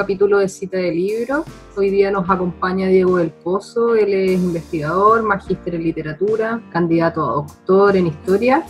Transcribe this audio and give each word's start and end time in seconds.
capítulo 0.00 0.38
de 0.38 0.48
Cita 0.48 0.78
de 0.78 0.92
Libro. 0.92 1.44
Hoy 1.76 1.90
día 1.90 2.10
nos 2.10 2.30
acompaña 2.30 2.88
Diego 2.88 3.18
del 3.18 3.28
Pozo, 3.28 3.94
él 3.94 4.14
es 4.14 4.40
investigador, 4.40 5.22
magíster 5.22 5.74
en 5.74 5.82
literatura, 5.82 6.62
candidato 6.72 7.22
a 7.22 7.34
doctor 7.34 7.98
en 7.98 8.06
historia 8.06 8.64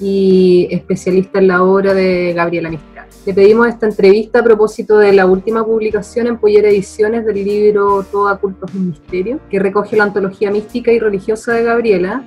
y 0.00 0.66
especialista 0.72 1.38
en 1.38 1.46
la 1.46 1.62
obra 1.62 1.94
de 1.94 2.32
Gabriela 2.32 2.68
Mistral. 2.68 3.06
Le 3.24 3.32
pedimos 3.32 3.68
esta 3.68 3.86
entrevista 3.86 4.40
a 4.40 4.42
propósito 4.42 4.98
de 4.98 5.12
la 5.12 5.24
última 5.24 5.64
publicación 5.64 6.26
en 6.26 6.38
Pollera 6.38 6.68
Ediciones 6.68 7.24
del 7.24 7.44
libro 7.44 8.04
Todo 8.10 8.36
Culto 8.40 8.66
es 8.66 8.74
un 8.74 8.88
Misterio, 8.88 9.38
que 9.48 9.60
recoge 9.60 9.96
la 9.96 10.02
antología 10.02 10.50
mística 10.50 10.90
y 10.90 10.98
religiosa 10.98 11.52
de 11.52 11.62
Gabriela 11.62 12.24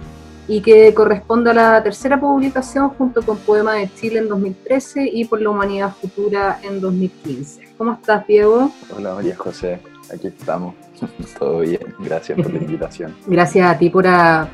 y 0.48 0.62
que 0.62 0.94
corresponde 0.94 1.52
a 1.52 1.54
la 1.54 1.84
tercera 1.84 2.20
publicación 2.20 2.90
junto 2.90 3.22
con 3.24 3.38
Poema 3.38 3.74
de 3.74 3.90
Chile 3.94 4.20
en 4.20 4.30
2013 4.30 5.10
y 5.12 5.26
Por 5.26 5.42
la 5.42 5.50
Humanidad 5.50 5.94
Futura 6.00 6.60
en 6.64 6.80
2015. 6.80 7.74
¿Cómo 7.78 7.94
estás, 7.94 8.26
Diego? 8.28 8.72
Hola, 8.96 9.16
María 9.16 9.36
José. 9.36 9.80
Aquí 10.14 10.28
estamos. 10.28 10.76
Todo 11.40 11.60
bien. 11.60 11.82
Gracias 12.00 12.40
por 12.40 12.54
la 12.54 12.60
invitación. 12.60 13.16
Gracias 13.26 13.76
a 13.76 13.78
ti 13.78 13.90
por, 13.90 14.06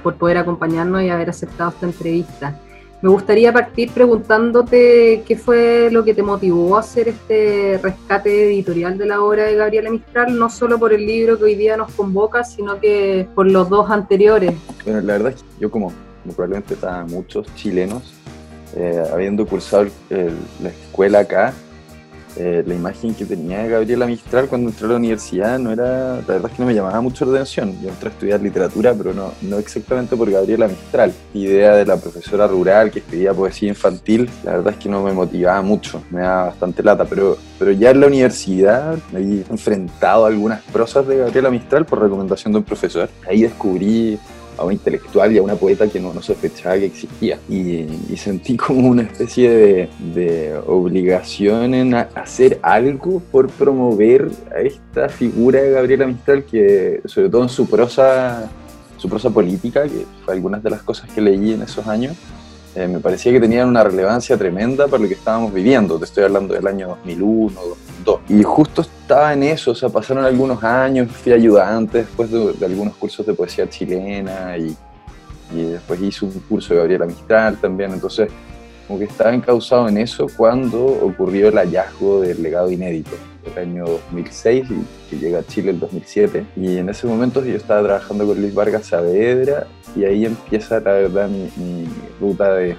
por 0.01 0.15
poder 0.15 0.38
acompañarnos 0.38 1.01
y 1.03 1.09
haber 1.09 1.29
aceptado 1.29 1.71
esta 1.71 1.85
entrevista. 1.85 2.57
Me 3.01 3.09
gustaría 3.09 3.51
partir 3.51 3.89
preguntándote 3.91 5.23
qué 5.27 5.35
fue 5.35 5.89
lo 5.91 6.03
que 6.03 6.13
te 6.13 6.21
motivó 6.21 6.77
a 6.77 6.81
hacer 6.81 7.07
este 7.07 7.79
rescate 7.81 8.45
editorial 8.45 8.95
de 8.99 9.07
la 9.07 9.23
obra 9.23 9.45
de 9.45 9.55
Gabriela 9.55 9.89
Mistral, 9.89 10.37
no 10.37 10.51
solo 10.51 10.77
por 10.77 10.93
el 10.93 11.03
libro 11.07 11.35
que 11.39 11.45
hoy 11.45 11.55
día 11.55 11.75
nos 11.77 11.91
convoca, 11.93 12.43
sino 12.43 12.79
que 12.79 13.27
por 13.33 13.49
los 13.49 13.69
dos 13.69 13.89
anteriores. 13.89 14.53
Bueno, 14.85 15.01
la 15.01 15.13
verdad 15.13 15.31
es 15.31 15.41
que 15.41 15.49
yo 15.59 15.71
como, 15.71 15.91
probablemente 16.35 16.75
estaban 16.75 17.07
muchos 17.07 17.47
chilenos, 17.55 18.13
eh, 18.75 19.03
habiendo 19.11 19.47
cursado 19.47 19.87
la 20.09 20.70
escuela 20.70 21.20
acá, 21.20 21.55
eh, 22.37 22.63
la 22.65 22.74
imagen 22.74 23.13
que 23.13 23.26
tenía 23.26 23.65
Gabriela 23.68 24.05
Mistral 24.05 24.48
cuando 24.48 24.70
entré 24.70 24.85
a 24.85 24.90
la 24.91 24.96
universidad 24.96 25.60
no 25.60 25.71
era, 25.71 26.15
la 26.15 26.21
verdad 26.21 26.49
es 26.49 26.55
que 26.55 26.62
no 26.62 26.68
me 26.68 26.73
llamaba 26.73 27.01
mucho 27.01 27.26
la 27.26 27.32
atención. 27.32 27.73
Yo 27.82 27.90
entré 27.90 28.10
a 28.10 28.12
estudiar 28.12 28.41
literatura, 28.41 28.93
pero 28.93 29.13
no, 29.13 29.34
no 29.41 29.57
exactamente 29.57 30.15
por 30.15 30.29
Gabriela 30.32 30.68
Mistral. 30.68 31.13
La 31.34 31.40
idea 31.40 31.76
de 31.76 31.85
la 31.85 31.98
profesora 31.98 32.48
rural 32.48 32.91
que 32.91 32.99
escribía 32.99 33.34
poesía 33.34 33.70
infantil, 33.70 34.29
la 34.43 34.54
verdad 34.54 34.73
es 34.73 34.79
que 34.79 34.90
no 34.90 35.04
me 35.04 35.13
motivaba 35.13 35.62
mucho, 35.62 36.04
me 36.10 36.21
daba 36.21 36.46
bastante 36.46 36.84
lata, 36.84 37.05
pero, 37.05 37.38
pero 37.60 37.71
ya 37.71 37.91
en 37.91 37.99
la 37.99 38.07
universidad 38.07 38.98
me 39.12 39.20
he 39.20 39.45
enfrentado 39.49 40.26
a 40.26 40.27
algunas 40.29 40.62
prosas 40.62 41.07
de 41.07 41.18
Gabriela 41.18 41.49
Mistral 41.49 41.85
por 41.85 42.01
recomendación 42.01 42.54
de 42.54 42.60
un 42.60 42.63
profesor. 42.63 43.10
Ahí 43.27 43.41
descubrí 43.41 44.18
a 44.57 44.66
un 44.66 44.74
intelectual 44.74 45.32
y 45.32 45.38
a 45.38 45.41
una 45.41 45.55
poeta 45.55 45.88
que 45.88 45.99
no, 45.99 46.13
no 46.13 46.21
sospechaba 46.21 46.76
que 46.76 46.85
existía. 46.85 47.40
Y, 47.49 47.88
sentí 48.18 48.55
como 48.55 48.88
una 48.88 49.04
especie 49.04 49.49
de, 49.49 49.90
de, 50.13 50.55
obligación 50.68 51.74
en 51.74 51.96
hacer 51.96 52.60
algo 52.62 53.20
por 53.32 53.49
promover 53.49 54.29
a 54.55 54.60
esta 54.60 55.10
figura 55.10 55.62
de 55.62 55.72
Gabriela 55.72 56.05
Mistral 56.05 56.44
que, 56.44 57.02
sobre 57.05 57.29
todo 57.29 57.44
en 57.44 57.49
su 57.49 57.68
prosa, 57.68 58.49
su 58.98 59.10
prosa 59.10 59.32
política, 59.32 59.84
que 59.84 60.05
fue 60.24 60.35
algunas 60.35 60.62
de 60.62 60.70
las 60.70 60.84
cosas 60.84 61.10
que 61.10 61.20
leí 61.20 61.54
en 61.54 61.63
esos 61.63 61.88
años, 61.88 62.16
eh, 62.76 62.88
me 62.88 62.99
parecía 62.99 63.32
que 63.32 63.40
tenían 63.40 63.68
una 63.68 63.84
relevancia 63.84 64.38
tremenda 64.38 64.88
para 64.88 65.03
lo 65.03 65.09
que 65.09 65.16
estábamos 65.16 65.53
viviendo. 65.53 65.97
Te 65.97 66.06
estoy 66.06 66.24
hablando 66.24 66.53
del 66.53 66.66
año 66.68 66.88
2001, 66.88 67.59
2002. 68.03 68.40
Y 68.40 68.44
justo 68.44 68.81
estaba 68.81 69.34
en 69.34 69.44
eso, 69.44 69.72
o 69.72 69.75
sea, 69.75 69.90
pasaron 69.90 70.25
algunos 70.25 70.63
años, 70.63 71.12
fui 71.12 71.34
ayudante 71.34 72.00
después 72.00 72.31
de, 72.31 72.66
algunos 72.66 72.96
cursos 72.96 73.25
de 73.25 73.34
poesía 73.34 73.69
chilena 73.69 74.57
y, 74.57 74.75
y, 75.53 75.63
después 75.63 76.02
hice 76.02 76.25
un 76.25 76.31
curso 76.47 76.74
de 76.74 76.79
Gabriela 76.79 77.06
Mistral 77.06 77.57
también. 77.57 77.91
Entonces, 77.91 78.29
como 78.88 79.00
que 79.00 79.06
estaba 79.06 79.34
encausado 79.34 79.88
en 79.88 79.97
eso 79.97 80.28
cuando 80.35 80.85
ocurrió 80.85 81.50
el 81.50 81.56
hallazgo 81.56 82.22
del 82.22 82.41
legado 82.41 82.69
inédito 82.72 83.12
el 83.46 83.57
año 83.57 83.85
2006 83.85 84.66
y 84.69 85.09
que 85.09 85.17
llega 85.17 85.40
a 85.40 85.44
Chile 85.44 85.72
el 85.72 85.79
2007. 85.79 86.45
Y 86.56 86.78
en 86.78 86.90
ese 86.90 87.07
momento 87.07 87.44
yo 87.44 87.56
estaba 87.56 87.84
trabajando 87.84 88.25
con 88.25 88.40
Luis 88.40 88.53
Vargas 88.53 88.88
Saavedra 88.88 89.67
y 89.95 90.06
ahí 90.06 90.25
empieza 90.25 90.79
la 90.79 90.94
verdad 90.94 91.29
mi, 91.29 91.50
mi 91.57 91.88
ruta 92.19 92.53
de 92.56 92.75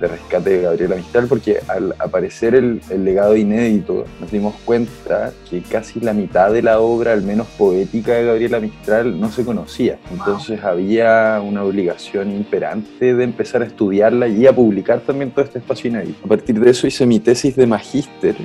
de 0.00 0.08
rescate 0.08 0.50
de 0.50 0.62
Gabriela 0.62 0.96
Mistral, 0.96 1.26
porque 1.28 1.58
al 1.68 1.94
aparecer 1.98 2.54
el, 2.54 2.80
legado 3.04 3.36
inédito 3.36 4.04
nos 4.20 4.30
dimos 4.30 4.54
cuenta 4.64 5.32
que 5.48 5.60
casi 5.62 6.00
la 6.00 6.12
mitad 6.12 6.52
de 6.52 6.62
la 6.62 6.80
obra, 6.80 7.12
al 7.12 7.22
menos 7.22 7.46
poética 7.58 8.12
de 8.12 8.24
Gabriela 8.24 8.60
Mistral, 8.60 9.18
no 9.18 9.30
se 9.30 9.44
conocía. 9.44 9.98
Entonces 10.10 10.62
había 10.62 11.40
una 11.44 11.64
obligación 11.64 12.30
imperante 12.30 13.14
de 13.14 13.24
empezar 13.24 13.62
a 13.62 13.66
estudiarla 13.66 14.28
y 14.28 14.46
a 14.46 14.54
publicar 14.54 15.00
también 15.00 15.30
todo 15.30 15.44
este 15.44 15.58
espacio 15.58 15.90
inédito. 15.90 16.18
A 16.24 16.28
partir 16.28 16.58
de 16.60 16.70
eso 16.70 16.86
hice 16.86 17.06
mi 17.06 17.20
tesis 17.20 17.56
de 17.56 17.66
magíster, 17.66 18.36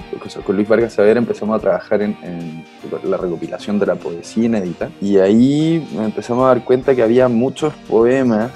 con 0.46 0.56
Luis 0.56 0.68
Vargas 0.68 0.94
Saavedra 0.94 1.20
empezamos 1.20 1.58
a 1.58 1.60
trabajar 1.60 2.02
en, 2.02 2.16
en 2.24 2.64
la 3.04 3.18
recopilación 3.18 3.80
de 3.80 3.86
la 3.86 3.96
poesía 3.96 4.46
inédita 4.46 4.90
y 5.02 5.18
ahí 5.18 5.88
empezamos 5.98 6.46
a 6.46 6.48
dar 6.50 6.64
cuenta 6.64 6.96
que 6.96 7.04
había 7.04 7.28
muchos 7.28 7.74
poemas 7.88 8.52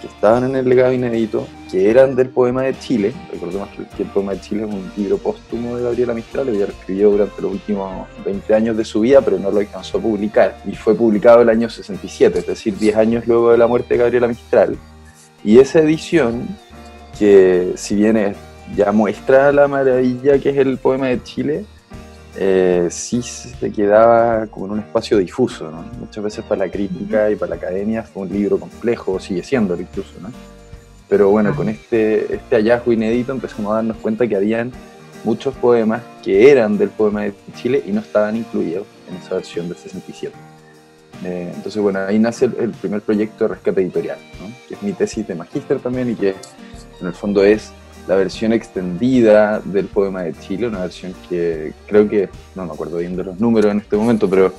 que 0.00 0.06
estaban 0.06 0.44
en 0.44 0.56
el 0.56 0.68
legado 0.68 0.92
inédito, 0.92 1.46
que 1.70 1.90
eran 1.90 2.14
del 2.14 2.28
poema 2.28 2.62
de 2.62 2.78
Chile. 2.78 3.12
Recordemos 3.32 3.68
que 3.96 4.02
el 4.02 4.08
poema 4.08 4.32
de 4.32 4.40
Chile 4.40 4.64
es 4.64 4.72
un 4.72 4.90
libro 4.96 5.18
póstumo 5.18 5.76
de 5.76 5.82
Gabriela 5.82 6.14
Mistral, 6.14 6.48
ella 6.48 6.66
lo 6.66 6.72
escribió 6.72 7.10
durante 7.10 7.42
los 7.42 7.52
últimos 7.52 8.06
20 8.24 8.54
años 8.54 8.76
de 8.76 8.84
su 8.84 9.00
vida, 9.00 9.20
pero 9.20 9.38
no 9.38 9.50
lo 9.50 9.58
alcanzó 9.58 9.98
a 9.98 10.00
publicar. 10.00 10.58
Y 10.66 10.74
fue 10.74 10.94
publicado 10.94 11.42
el 11.42 11.48
año 11.48 11.68
67, 11.68 12.38
es 12.38 12.46
decir, 12.46 12.76
10 12.76 12.96
años 12.96 13.26
luego 13.26 13.50
de 13.50 13.58
la 13.58 13.66
muerte 13.66 13.94
de 13.94 13.98
Gabriela 13.98 14.28
Mistral. 14.28 14.76
Y 15.44 15.58
esa 15.58 15.80
edición, 15.80 16.46
que 17.18 17.72
si 17.76 17.96
bien 17.96 18.34
ya 18.76 18.92
muestra 18.92 19.52
la 19.52 19.68
maravilla 19.68 20.38
que 20.38 20.50
es 20.50 20.56
el 20.56 20.78
poema 20.78 21.08
de 21.08 21.22
Chile, 21.22 21.64
eh, 22.38 22.88
sí 22.90 23.22
se 23.22 23.72
quedaba 23.72 24.46
como 24.48 24.66
en 24.66 24.72
un 24.72 24.78
espacio 24.80 25.18
difuso. 25.18 25.70
Muchas 25.98 26.22
veces 26.22 26.44
para 26.44 26.66
la 26.66 26.70
crítica 26.70 27.30
y 27.30 27.36
para 27.36 27.50
la 27.50 27.56
academia 27.56 28.02
fue 28.02 28.24
un 28.24 28.28
libro 28.28 28.58
complejo, 28.58 29.18
sigue 29.18 29.42
siendo 29.42 29.74
incluso. 29.80 30.12
¿no? 30.20 30.30
Pero 31.08 31.30
bueno, 31.30 31.54
con 31.54 31.68
este, 31.68 32.34
este 32.34 32.56
hallazgo 32.56 32.92
inédito 32.92 33.32
empezamos 33.32 33.72
a 33.72 33.76
darnos 33.76 33.96
cuenta 33.98 34.26
que 34.26 34.36
habían 34.36 34.72
muchos 35.24 35.54
poemas 35.54 36.02
que 36.22 36.50
eran 36.50 36.78
del 36.78 36.90
poema 36.90 37.22
de 37.22 37.34
Chile 37.56 37.82
y 37.86 37.92
no 37.92 38.00
estaban 38.00 38.36
incluidos 38.36 38.86
en 39.08 39.16
esa 39.16 39.36
versión 39.36 39.68
del 39.68 39.76
67. 39.76 40.34
Eh, 41.24 41.52
entonces, 41.54 41.80
bueno, 41.80 42.00
ahí 42.00 42.18
nace 42.18 42.44
el, 42.44 42.70
primer 42.70 43.00
proyecto 43.00 43.44
de 43.44 43.54
rescate 43.54 43.80
editorial, 43.80 44.18
que 44.68 44.74
es 44.74 44.82
mi 44.82 44.92
tesis 44.92 45.26
de 45.26 45.34
magíster 45.34 45.78
también 45.78 46.10
y 46.10 46.14
que 46.14 46.34
en 47.00 47.06
el 47.06 47.14
fondo 47.14 47.42
es 47.42 47.72
la 48.06 48.16
versión 48.16 48.52
extendida 48.52 49.60
del 49.64 49.86
poema 49.86 50.22
de 50.22 50.34
Chile, 50.34 50.68
una 50.68 50.80
versión 50.80 51.14
que 51.28 51.72
creo 51.86 52.08
que, 52.08 52.28
no 52.54 52.66
me 52.66 52.72
acuerdo 52.72 52.98
bien 52.98 53.16
de 53.16 53.24
los 53.24 53.40
números 53.40 53.72
en 53.72 53.78
este 53.78 53.96
momento, 53.96 54.28
pero, 54.28 54.52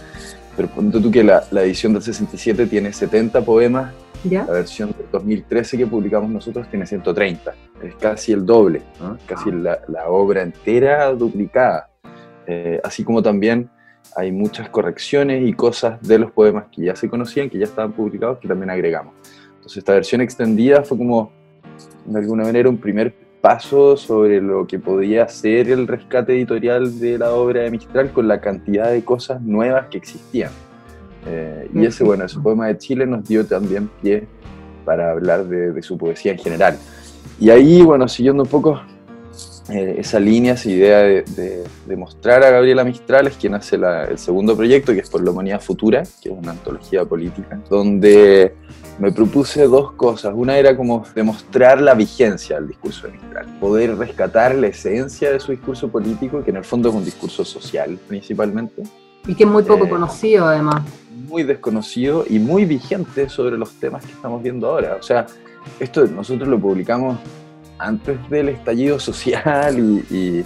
pero 0.55 0.67
ponte 0.69 0.99
tú 0.99 1.11
que 1.11 1.23
la, 1.23 1.45
la 1.51 1.63
edición 1.63 1.93
del 1.93 2.01
67 2.01 2.65
tiene 2.67 2.91
70 2.91 3.41
poemas, 3.41 3.93
¿Ya? 4.23 4.45
la 4.45 4.53
versión 4.53 4.91
del 4.91 5.07
2013 5.11 5.77
que 5.77 5.87
publicamos 5.87 6.29
nosotros 6.29 6.67
tiene 6.69 6.85
130, 6.85 7.53
es 7.83 7.95
casi 7.95 8.33
el 8.33 8.45
doble, 8.45 8.81
¿no? 8.99 9.17
casi 9.25 9.51
la, 9.51 9.79
la, 9.87 10.09
obra 10.09 10.41
entera 10.41 11.11
duplicada, 11.13 11.89
eh, 12.45 12.79
así 12.83 13.03
como 13.03 13.21
también 13.21 13.69
hay 14.15 14.31
muchas 14.31 14.69
correcciones 14.69 15.47
y 15.47 15.53
cosas 15.53 16.01
de 16.01 16.17
los 16.19 16.31
poemas 16.31 16.65
que 16.71 16.85
ya 16.85 16.95
se 16.95 17.09
conocían, 17.09 17.49
que 17.49 17.59
ya 17.59 17.65
estaban 17.65 17.91
publicados, 17.91 18.39
que 18.39 18.47
también 18.47 18.69
agregamos. 18.69 19.13
Entonces 19.55 19.77
esta 19.77 19.93
versión 19.93 20.21
extendida 20.21 20.83
fue 20.83 20.97
como, 20.97 21.31
de 22.05 22.19
alguna 22.19 22.43
manera, 22.43 22.69
un 22.69 22.77
primer 22.77 23.13
paso 23.41 23.95
sobre 23.97 24.41
lo 24.41 24.65
que 24.65 24.79
podía 24.79 25.27
ser 25.27 25.69
el 25.69 25.87
rescate 25.87 26.33
editorial 26.33 26.99
de 26.99 27.17
la 27.17 27.31
obra 27.31 27.61
de 27.61 27.71
Mistral 27.71 28.11
con 28.11 28.27
la 28.27 28.41
cantidad 28.41 28.91
de 28.91 29.03
cosas 29.03 29.41
nuevas 29.41 29.87
que 29.87 29.97
existían. 29.97 30.51
Eh, 31.27 31.69
y 31.73 31.85
ese, 31.85 32.03
bueno, 32.03 32.25
ese 32.25 32.39
poema 32.39 32.67
de 32.67 32.77
Chile 32.77 33.05
nos 33.05 33.27
dio 33.27 33.45
también 33.45 33.89
pie 34.01 34.27
para 34.85 35.11
hablar 35.11 35.45
de, 35.45 35.81
su 35.81 35.97
poesía 35.97 36.31
en 36.31 36.37
general. 36.37 36.77
Y 37.39 37.49
ahí, 37.49 37.81
bueno, 37.81 38.07
siguiendo 38.07 38.43
un 38.43 38.49
poco 38.49 38.79
eh, 39.69 39.95
esa 39.97 40.19
línea, 40.19 40.53
esa 40.53 40.69
idea 40.69 40.99
de, 40.99 41.65
de, 41.85 41.95
mostrar 41.97 42.41
a 42.43 42.51
Gabriela 42.51 42.85
Mistral, 42.85 43.27
es 43.27 43.35
quien 43.35 43.53
hace 43.53 43.75
el 43.75 44.17
segundo 44.17 44.55
proyecto, 44.55 44.93
que 44.93 44.99
es 45.01 45.09
Por 45.09 45.23
la 45.23 45.31
Humanidad 45.31 45.61
Futura, 45.61 46.03
que 46.21 46.29
es 46.29 46.35
una 46.35 46.51
antología 46.51 47.03
política, 47.03 47.59
donde 47.69 48.55
me 48.97 49.11
propuse 49.11 49.67
dos 49.67 49.91
cosas. 49.91 50.33
Una 50.35 50.57
era 50.57 50.75
como 50.75 51.03
demostrar 51.13 51.81
la 51.81 51.93
vigencia 51.93 52.55
del 52.55 52.69
discurso 52.69 53.07
de 53.07 53.13
Mistral, 53.13 53.45
poder 53.59 53.97
rescatar 53.97 54.55
la 54.55 54.67
esencia 54.67 55.31
de 55.31 55.39
su 55.39 55.51
discurso 55.51 55.89
político, 55.89 56.43
que 56.43 56.51
en 56.51 56.57
el 56.57 56.63
fondo 56.63 56.89
es 56.89 56.95
un 56.95 57.05
discurso 57.05 57.43
social 57.45 57.99
principalmente. 58.07 58.83
Y 59.27 59.35
que 59.35 59.43
es 59.43 59.49
muy 59.49 59.63
poco 59.63 59.85
eh, 59.85 59.89
conocido 59.89 60.45
además. 60.45 60.83
Muy 61.27 61.43
desconocido 61.43 62.25
y 62.27 62.39
muy 62.39 62.65
vigente 62.65 63.29
sobre 63.29 63.57
los 63.57 63.71
temas 63.73 64.05
que 64.05 64.11
estamos 64.11 64.41
viendo 64.41 64.67
ahora. 64.67 64.97
O 64.99 65.03
sea, 65.03 65.25
esto 65.79 66.05
nosotros 66.07 66.47
lo 66.47 66.59
publicamos 66.59 67.19
antes 67.77 68.17
del 68.29 68.49
estallido 68.49 68.99
social 69.11 69.77
y, 70.09 70.43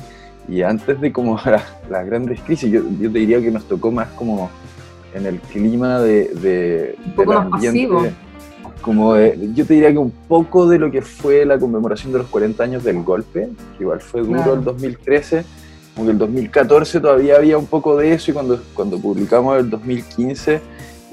y, 0.50 0.62
antes 0.64 1.00
de 1.00 1.12
como 1.14 1.40
las 1.90 2.06
grandes 2.06 2.42
crisis. 2.42 2.72
Yo, 2.72 2.82
yo 3.00 3.12
te 3.12 3.20
diría 3.20 3.42
que 3.42 3.52
nos 3.52 3.66
tocó 3.66 3.92
más 3.92 4.08
como 4.10 4.50
en 5.14 5.26
el 5.26 5.40
clima 5.40 6.00
de... 6.00 6.30
de 6.36 6.96
un 7.06 7.16
poco 7.16 7.34
más 7.34 7.50
pasivo 7.50 8.04
como 8.82 9.16
yo 9.18 9.66
te 9.66 9.76
diría 9.76 9.92
que 9.92 9.98
un 9.98 10.12
poco 10.12 10.68
de 10.68 10.80
lo 10.80 10.92
que 10.92 11.02
fue 11.02 11.46
la 11.46 11.58
conmemoración 11.60 12.12
de 12.12 12.20
los 12.20 12.28
40 12.28 12.64
años 12.64 12.84
del 12.84 13.04
golpe, 13.04 13.50
que 13.78 13.84
igual 13.84 14.02
fue 14.02 14.22
duro 14.22 14.56
el 14.56 14.64
2013, 14.64 15.44
como 15.96 16.08
que 16.08 16.12
el 16.12 16.18
2014 16.18 17.00
todavía 17.00 17.36
había 17.36 17.58
un 17.58 17.68
poco 17.68 17.96
de 17.96 18.14
eso 18.14 18.32
y 18.32 18.34
cuando, 18.34 18.62
cuando 18.74 19.00
publicamos 19.00 19.58
el 19.60 19.70
2015 19.70 20.62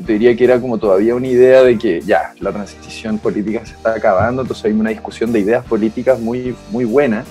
te 0.05 0.13
diría 0.13 0.37
que 0.37 0.45
era 0.45 0.61
como 0.61 0.79
todavía 0.79 1.15
una 1.15 1.27
idea 1.27 1.63
de 1.63 1.77
que 1.77 2.01
ya, 2.01 2.33
la 2.41 2.53
transición 2.53 3.19
política 3.19 3.65
se 3.67 3.75
está 3.75 3.95
acabando, 3.95 4.43
entonces 4.43 4.65
hay 4.67 4.73
una 4.73 4.91
discusión 4.91 5.33
de 5.33 5.41
ideas 5.41 5.65
políticas 5.65 6.21
muy, 6.21 6.55
muy 6.71 6.85
buena. 6.85 7.25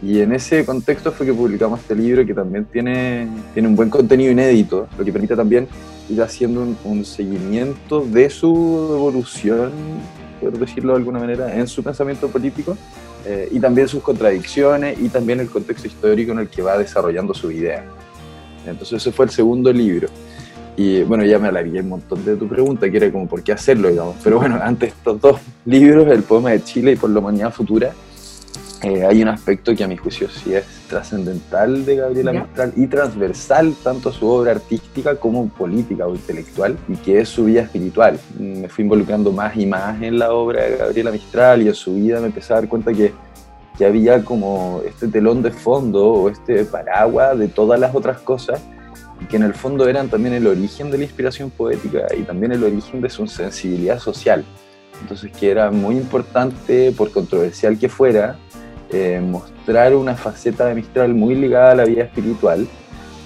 Y 0.00 0.20
en 0.20 0.32
ese 0.32 0.64
contexto 0.64 1.10
fue 1.10 1.26
que 1.26 1.34
publicamos 1.34 1.80
este 1.80 1.94
libro 1.94 2.24
que 2.24 2.32
también 2.32 2.64
tiene, 2.66 3.28
tiene 3.52 3.68
un 3.68 3.74
buen 3.74 3.90
contenido 3.90 4.30
inédito, 4.30 4.86
lo 4.96 5.04
que 5.04 5.12
permite 5.12 5.34
también 5.34 5.66
ir 6.08 6.22
haciendo 6.22 6.66
un, 6.84 7.04
seguimiento 7.04 8.00
de 8.00 8.30
su 8.30 8.46
evolución, 8.92 9.72
por 10.40 10.56
decirlo 10.56 10.92
de 10.92 10.98
alguna 10.98 11.18
manera, 11.18 11.54
en 11.54 11.66
su 11.66 11.82
pensamiento 11.82 12.28
político 12.28 12.76
eh, 13.26 13.48
y 13.50 13.58
también 13.58 13.88
sus 13.88 14.02
contradicciones 14.02 14.98
y 15.00 15.08
también 15.08 15.40
el 15.40 15.50
contexto 15.50 15.88
histórico 15.88 16.30
en 16.32 16.38
el 16.38 16.48
que 16.48 16.62
va 16.62 16.78
desarrollando 16.78 17.34
su 17.34 17.50
idea. 17.50 17.84
Entonces 18.66 19.02
ese 19.02 19.12
fue 19.12 19.26
el 19.26 19.32
segundo 19.32 19.72
libro. 19.72 20.08
Y 20.78 21.02
bueno, 21.02 21.24
ya 21.24 21.40
me 21.40 21.48
alargué 21.48 21.80
un 21.80 21.88
montón 21.88 22.24
de 22.24 22.36
tu 22.36 22.46
pregunta, 22.46 22.88
que 22.88 22.98
era 22.98 23.10
como 23.10 23.26
por 23.26 23.42
qué 23.42 23.50
hacerlo, 23.50 23.90
digamos. 23.90 24.14
Pero 24.22 24.38
bueno, 24.38 24.60
antes 24.62 24.92
estos 24.92 25.20
dos 25.20 25.40
libros, 25.64 26.06
El 26.06 26.22
poema 26.22 26.50
de 26.50 26.62
Chile 26.62 26.92
y 26.92 26.96
Por 26.96 27.10
la 27.10 27.18
humanidad 27.18 27.52
futura, 27.52 27.90
eh, 28.84 29.04
hay 29.04 29.20
un 29.20 29.26
aspecto 29.26 29.74
que 29.74 29.82
a 29.82 29.88
mi 29.88 29.96
juicio 29.96 30.28
sí 30.30 30.54
es 30.54 30.64
trascendental 30.88 31.84
de 31.84 31.96
Gabriela 31.96 32.32
Mistral 32.32 32.72
y 32.76 32.86
transversal 32.86 33.74
tanto 33.82 34.10
a 34.10 34.12
su 34.12 34.28
obra 34.28 34.52
artística 34.52 35.16
como 35.16 35.48
política 35.48 36.06
o 36.06 36.14
intelectual, 36.14 36.78
y 36.86 36.94
que 36.94 37.22
es 37.22 37.28
su 37.28 37.46
vida 37.46 37.62
espiritual. 37.62 38.20
Me 38.38 38.68
fui 38.68 38.84
involucrando 38.84 39.32
más 39.32 39.56
y 39.56 39.66
más 39.66 40.00
en 40.00 40.20
la 40.20 40.32
obra 40.32 40.62
de 40.62 40.76
Gabriela 40.76 41.10
Mistral 41.10 41.62
y 41.62 41.66
en 41.66 41.74
su 41.74 41.94
vida 41.96 42.20
me 42.20 42.26
empecé 42.26 42.52
a 42.52 42.56
dar 42.56 42.68
cuenta 42.68 42.92
que, 42.92 43.12
que 43.76 43.84
había 43.84 44.24
como 44.24 44.80
este 44.86 45.08
telón 45.08 45.42
de 45.42 45.50
fondo 45.50 46.06
o 46.06 46.28
este 46.28 46.64
paraguas 46.64 47.36
de 47.36 47.48
todas 47.48 47.80
las 47.80 47.92
otras 47.96 48.20
cosas 48.20 48.62
que 49.26 49.36
en 49.36 49.42
el 49.42 49.54
fondo 49.54 49.88
eran 49.88 50.08
también 50.08 50.34
el 50.34 50.46
origen 50.46 50.90
de 50.90 50.98
la 50.98 51.04
inspiración 51.04 51.50
poética 51.50 52.06
y 52.16 52.22
también 52.22 52.52
el 52.52 52.64
origen 52.64 53.00
de 53.00 53.10
su 53.10 53.26
sensibilidad 53.26 53.98
social. 53.98 54.44
Entonces 55.00 55.30
que 55.32 55.50
era 55.50 55.70
muy 55.70 55.96
importante, 55.96 56.92
por 56.92 57.10
controversial 57.10 57.78
que 57.78 57.88
fuera, 57.88 58.36
eh, 58.90 59.20
mostrar 59.22 59.94
una 59.94 60.14
faceta 60.14 60.66
de 60.66 60.74
Mistral 60.74 61.14
muy 61.14 61.34
ligada 61.34 61.72
a 61.72 61.74
la 61.74 61.84
vida 61.84 62.04
espiritual. 62.04 62.66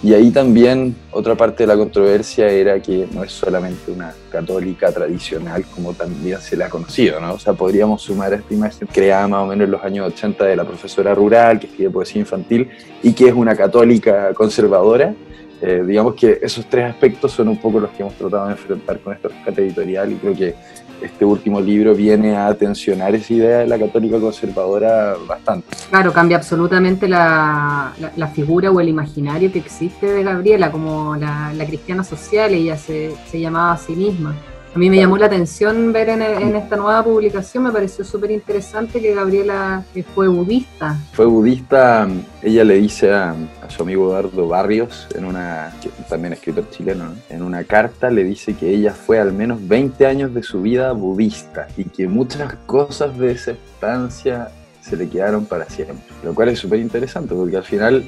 Y 0.02 0.14
ahí 0.14 0.32
también 0.32 0.96
otra 1.12 1.36
parte 1.36 1.62
de 1.62 1.68
la 1.68 1.76
controversia 1.76 2.48
era 2.48 2.80
que 2.80 3.06
no 3.12 3.22
es 3.22 3.30
solamente 3.30 3.92
una 3.92 4.12
católica 4.32 4.90
tradicional 4.90 5.64
como 5.72 5.94
también 5.94 6.40
se 6.40 6.56
la 6.56 6.66
ha 6.66 6.68
conocido, 6.68 7.20
¿no? 7.20 7.34
O 7.34 7.38
sea, 7.38 7.52
podríamos 7.52 8.02
sumar 8.02 8.32
a 8.32 8.36
esta 8.36 8.52
imagen 8.52 8.88
creada 8.92 9.28
más 9.28 9.44
o 9.44 9.46
menos 9.46 9.66
en 9.66 9.70
los 9.70 9.84
años 9.84 10.12
80 10.12 10.44
de 10.44 10.56
la 10.56 10.64
profesora 10.64 11.14
rural 11.14 11.60
que 11.60 11.68
escribe 11.68 11.90
poesía 11.90 12.20
infantil 12.20 12.68
y 13.00 13.12
que 13.12 13.28
es 13.28 13.32
una 13.32 13.54
católica 13.54 14.34
conservadora, 14.34 15.14
eh, 15.62 15.84
digamos 15.86 16.16
que 16.16 16.40
esos 16.42 16.66
tres 16.66 16.90
aspectos 16.90 17.30
son 17.30 17.46
un 17.46 17.56
poco 17.56 17.78
los 17.78 17.90
que 17.90 18.02
hemos 18.02 18.14
tratado 18.14 18.46
de 18.46 18.52
enfrentar 18.52 18.98
con 18.98 19.12
este 19.12 19.28
rescate 19.28 19.62
editorial 19.62 20.10
y 20.10 20.16
creo 20.16 20.34
que 20.34 20.54
este 21.00 21.24
último 21.24 21.60
libro 21.60 21.94
viene 21.94 22.36
a 22.36 22.52
tensionar 22.54 23.14
esa 23.14 23.32
idea 23.32 23.58
de 23.58 23.66
la 23.68 23.78
católica 23.78 24.18
conservadora 24.18 25.14
bastante. 25.26 25.68
Claro, 25.88 26.12
cambia 26.12 26.36
absolutamente 26.36 27.08
la, 27.08 27.92
la, 28.16 28.26
figura 28.28 28.72
o 28.72 28.80
el 28.80 28.88
imaginario 28.88 29.52
que 29.52 29.60
existe 29.60 30.06
de 30.06 30.22
Gabriela 30.24 30.72
como 30.72 31.14
la, 31.16 31.52
la 31.54 31.64
cristiana 31.64 32.02
social, 32.02 32.54
ella 32.54 32.76
se, 32.76 33.12
se 33.30 33.40
llamaba 33.40 33.72
a 33.72 33.78
sí 33.78 33.94
misma. 33.94 34.34
A 34.74 34.78
mí 34.78 34.88
me 34.88 34.96
llamó 34.96 35.18
la 35.18 35.26
atención 35.26 35.92
ver 35.92 36.08
en, 36.08 36.22
esta 36.56 36.76
nueva 36.76 37.04
publicación, 37.04 37.64
me 37.64 37.70
pareció 37.70 38.06
súper 38.06 38.30
interesante 38.30 39.02
que 39.02 39.12
Gabriela 39.12 39.84
fue 40.14 40.28
budista. 40.28 40.96
Fue 41.12 41.26
budista, 41.26 42.08
ella 42.42 42.64
le 42.64 42.76
dice 42.76 43.12
a, 43.12 43.36
su 43.68 43.82
amigo 43.82 44.06
Eduardo 44.06 44.48
Barrios, 44.48 45.08
en 45.14 45.26
una, 45.26 45.74
también 46.08 46.32
escritor 46.32 46.70
chileno, 46.70 47.12
en 47.28 47.42
una 47.42 47.64
carta 47.64 48.10
le 48.10 48.24
dice 48.24 48.54
que 48.54 48.70
ella 48.70 48.94
fue 48.94 49.20
al 49.20 49.34
menos 49.34 49.66
20 49.68 50.06
años 50.06 50.32
de 50.32 50.42
su 50.42 50.62
vida 50.62 50.92
budista 50.92 51.68
y 51.76 51.84
que 51.84 52.08
muchas 52.08 52.54
cosas 52.64 53.18
de 53.18 53.32
esa 53.32 53.50
estancia 53.50 54.48
se 54.80 54.96
le 54.96 55.06
quedaron 55.06 55.44
para 55.44 55.68
siempre. 55.68 55.98
Lo 56.24 56.34
cual 56.34 56.48
es 56.48 56.58
súper 56.58 56.80
interesante 56.80 57.34
porque 57.34 57.58
al 57.58 57.64
final 57.64 58.04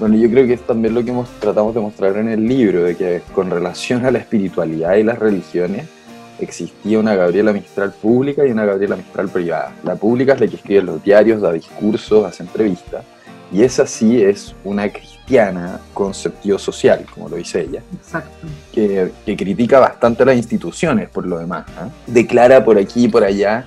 bueno, 0.00 0.16
yo 0.16 0.30
creo 0.30 0.46
que 0.46 0.54
es 0.54 0.62
también 0.62 0.94
lo 0.94 1.04
que 1.04 1.10
hemos, 1.10 1.28
tratamos 1.38 1.74
de 1.74 1.80
mostrar 1.82 2.16
en 2.16 2.30
el 2.30 2.48
libro, 2.48 2.84
de 2.84 2.96
que 2.96 3.20
con 3.34 3.50
relación 3.50 4.06
a 4.06 4.10
la 4.10 4.18
espiritualidad 4.18 4.96
y 4.96 5.02
las 5.02 5.18
religiones, 5.18 5.86
existía 6.38 6.98
una 6.98 7.14
Gabriela 7.14 7.52
Mistral 7.52 7.92
pública 7.92 8.46
y 8.46 8.50
una 8.50 8.64
Gabriela 8.64 8.96
Mistral 8.96 9.28
privada. 9.28 9.74
La 9.84 9.96
pública 9.96 10.32
es 10.32 10.40
la 10.40 10.46
que 10.46 10.56
escribe 10.56 10.80
los 10.80 11.04
diarios, 11.04 11.42
da 11.42 11.52
discursos, 11.52 12.24
hace 12.24 12.42
entrevistas, 12.42 13.04
y 13.52 13.62
esa 13.62 13.86
sí 13.86 14.22
es 14.22 14.54
una 14.64 14.88
cristiana 14.88 15.80
conceptivo 15.92 16.58
social, 16.58 17.04
como 17.12 17.28
lo 17.28 17.36
dice 17.36 17.60
ella, 17.60 17.82
Exacto. 17.94 18.46
Que, 18.72 19.12
que, 19.26 19.36
critica 19.36 19.80
bastante 19.80 20.22
a 20.22 20.26
las 20.26 20.36
instituciones 20.36 21.10
por 21.10 21.26
lo 21.26 21.38
demás. 21.38 21.66
¿eh? 21.68 21.90
Declara 22.06 22.64
por 22.64 22.78
aquí 22.78 23.04
y 23.04 23.08
por 23.08 23.22
allá 23.22 23.66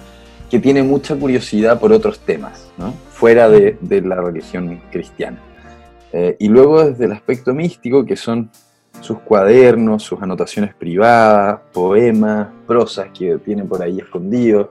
que 0.50 0.58
tiene 0.58 0.82
mucha 0.82 1.16
curiosidad 1.16 1.80
por 1.80 1.94
otros 1.94 2.18
temas, 2.18 2.72
¿no? 2.80 2.96
fuera 3.12 3.50
de, 3.50 3.78
de 3.82 4.02
la 4.02 4.16
religión 4.16 4.82
cristiana. 4.92 5.38
Eh, 6.14 6.36
y 6.40 6.48
luego 6.48 6.86
desde 6.86 7.06
el 7.06 7.12
aspecto 7.12 7.54
místico, 7.54 8.06
que 8.06 8.16
son 8.16 8.50
sus 9.02 9.18
cuadernos, 9.20 10.04
sus 10.04 10.22
anotaciones 10.22 10.74
privadas, 10.76 11.60
poemas, 11.74 12.50
prosas 12.68 13.08
que 13.18 13.38
tiene 13.40 13.66
por 13.66 13.82
ahí 13.82 14.00
escondidos, 14.00 14.70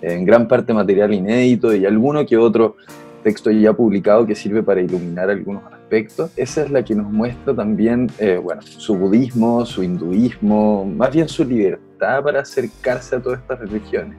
en 0.00 0.24
gran 0.24 0.48
parte 0.48 0.72
material 0.72 1.12
inédito 1.12 1.74
y 1.74 1.84
alguno 1.84 2.24
que 2.24 2.36
otro 2.36 2.76
texto 3.22 3.50
ya 3.50 3.72
publicado 3.72 4.26
que 4.26 4.34
sirve 4.34 4.62
para 4.62 4.80
iluminar 4.80 5.28
algunos 5.28 5.62
aspectos. 5.70 6.30
Esa 6.36 6.62
es 6.62 6.70
la 6.70 6.82
que 6.82 6.94
nos 6.94 7.10
muestra 7.10 7.54
también, 7.54 8.10
eh, 8.18 8.40
bueno, 8.42 8.62
su 8.62 8.96
budismo, 8.96 9.66
su 9.66 9.82
hinduismo, 9.82 10.86
más 10.86 11.12
bien 11.12 11.28
su 11.28 11.44
libertad 11.44 12.22
para 12.22 12.40
acercarse 12.40 13.16
a 13.16 13.20
todas 13.20 13.40
estas 13.40 13.58
religiones 13.58 14.16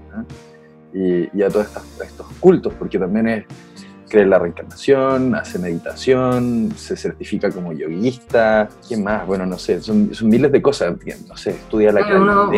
y, 0.94 1.38
y, 1.38 1.44
a 1.44 1.50
todos 1.50 1.68
estos 2.04 2.28
cultos, 2.40 2.74
porque 2.78 3.00
también 3.00 3.28
es 3.28 3.46
cree 4.10 4.26
la 4.26 4.40
reencarnación, 4.40 5.36
hace 5.36 5.60
meditación, 5.60 6.72
se 6.76 6.98
certifica 6.98 7.52
como 7.52 7.72
yoguista, 7.72 8.68
¿quién 8.88 9.04
más? 9.04 9.26
Bueno, 9.26 9.46
no 9.46 9.58
sé, 9.58 9.82
son, 9.82 10.12
miles 10.24 10.52
de 10.52 10.62
cosas, 10.62 10.96
no 11.28 11.38
sé, 11.38 11.52
estudia 11.52 11.92
la 11.92 12.02
claro, 12.02 12.52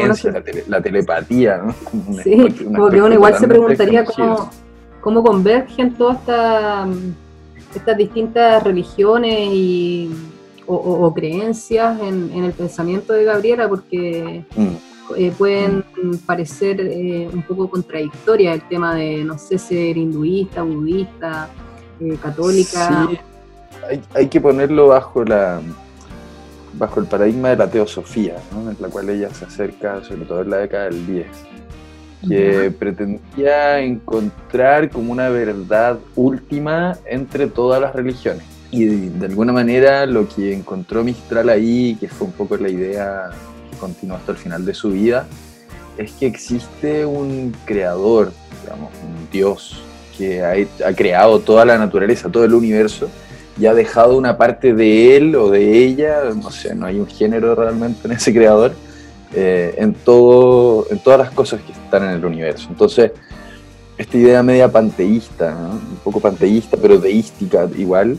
la, 0.68 0.82
telepatía, 0.82 1.58
¿no? 1.58 1.76
sí, 2.24 2.66
porque 2.76 3.02
uno 3.02 3.14
igual 3.14 3.38
se 3.38 3.48
preguntaría 3.48 4.06
cómo, 4.06 4.50
cómo 5.02 5.24
convergen 5.24 5.94
todas 5.94 6.20
estas 7.76 7.98
distintas 7.98 8.64
religiones 8.64 9.50
y, 9.52 10.12
o, 10.66 11.14
creencias 11.14 12.00
en, 12.00 12.44
el 12.44 12.54
pensamiento 12.54 13.14
de 13.14 13.26
Gabriela, 13.26 13.68
porque... 13.68 14.46
Mm. 14.56 14.91
Eh, 15.18 15.34
pueden 15.38 15.84
parecer 16.26 16.80
eh, 16.80 17.30
un 17.32 17.42
poco 17.44 17.70
contradictorias 17.70 18.56
el 18.56 18.68
tema 18.68 18.96
de, 18.96 19.24
no 19.24 19.38
sé, 19.38 19.58
ser 19.58 19.98
hinduista, 19.98 20.62
budista, 20.64 21.50
eh, 22.00 22.18
católica. 22.22 23.08
Sí, 23.10 23.20
hay, 24.14 24.28
que 24.28 24.40
ponerlo 24.40 24.88
bajo 24.88 25.24
la 25.24 25.62
bajo 26.74 27.02
el 27.02 27.06
paradigma 27.06 27.50
de 27.50 27.58
la 27.58 27.70
teosofía, 27.70 28.38
en 28.56 28.78
la 28.80 28.88
cual 28.88 29.10
ella 29.10 29.30
se 29.34 29.44
acerca, 29.46 30.02
sobre 30.04 30.22
todo 30.22 30.42
en 30.42 30.50
la 30.52 30.58
década 30.58 30.86
del 30.86 31.06
10, 31.06 31.28
que 32.30 32.72
pretendía 32.72 33.80
encontrar 33.82 34.90
como 34.90 35.12
una 35.12 35.28
verdad 35.28 36.00
última 36.16 36.98
entre 37.06 37.48
todas 37.48 37.82
las 37.82 37.94
religiones. 37.94 38.44
Y 38.72 38.86
de 38.86 39.26
alguna 39.26 39.52
manera 39.52 40.06
lo 40.06 40.30
que 40.30 40.54
encontró 40.54 41.04
Mistral 41.04 41.50
ahí, 41.50 41.98
que 42.00 42.08
fue 42.08 42.28
un 42.28 42.34
poco 42.34 42.56
la 42.56 42.70
idea 42.70 43.32
continúa 43.82 44.18
hasta 44.18 44.32
el 44.32 44.38
final 44.38 44.64
de 44.64 44.74
su 44.74 44.92
vida, 44.92 45.28
es 45.98 46.12
que 46.14 46.28
existe 46.28 47.06
un 47.06 47.54
creador, 47.66 48.32
digamos, 48.64 48.92
un 49.04 49.30
Dios 49.30 49.82
que 50.18 50.42
ha, 50.44 50.94
creado 50.94 51.40
toda 51.40 51.66
la 51.66 51.78
naturaleza, 51.78 52.30
todo 52.30 52.46
el 52.46 52.54
universo, 52.54 53.10
y 53.60 53.66
ha 53.66 53.74
dejado 53.74 54.18
una 54.18 54.38
parte 54.38 54.74
de 54.74 55.18
él 55.18 55.36
o 55.36 55.50
de 55.50 55.84
ella, 55.84 56.22
no 56.36 56.52
sé, 56.52 56.74
no 56.76 56.86
hay 56.86 57.00
un 57.00 57.08
género 57.08 57.56
realmente 57.56 58.08
en 58.08 58.14
ese 58.14 58.32
creador, 58.32 58.74
eh, 59.34 59.76
en, 59.78 59.94
todo, 59.94 60.86
en 60.90 61.00
todas 61.00 61.20
las 61.20 61.32
cosas 61.32 61.62
que 61.62 61.72
están 61.74 62.04
en 62.04 62.12
el 62.12 62.26
universo. 62.26 62.68
Entonces, 62.70 63.12
esta 63.98 64.18
idea 64.18 64.42
media 64.42 64.72
panteísta, 64.72 65.56
un 65.56 65.98
poco 66.04 66.20
panteísta, 66.20 66.78
pero 66.82 66.98
deística 66.98 67.68
igual, 67.78 68.18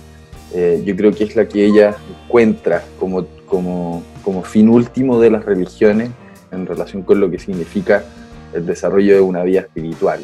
eh, 0.54 0.82
yo 0.84 0.94
creo 0.94 1.12
que 1.12 1.24
es 1.24 1.34
la 1.34 1.48
que 1.48 1.64
ella 1.64 1.96
encuentra 2.26 2.84
como, 2.98 3.26
como 3.46 4.02
como 4.22 4.42
fin 4.42 4.68
último 4.68 5.20
de 5.20 5.30
las 5.30 5.44
religiones 5.44 6.10
en 6.50 6.66
relación 6.66 7.02
con 7.02 7.20
lo 7.20 7.30
que 7.30 7.38
significa 7.38 8.04
el 8.52 8.66
desarrollo 8.66 9.14
de 9.14 9.20
una 9.20 9.42
vida 9.42 9.60
espiritual. 9.60 10.20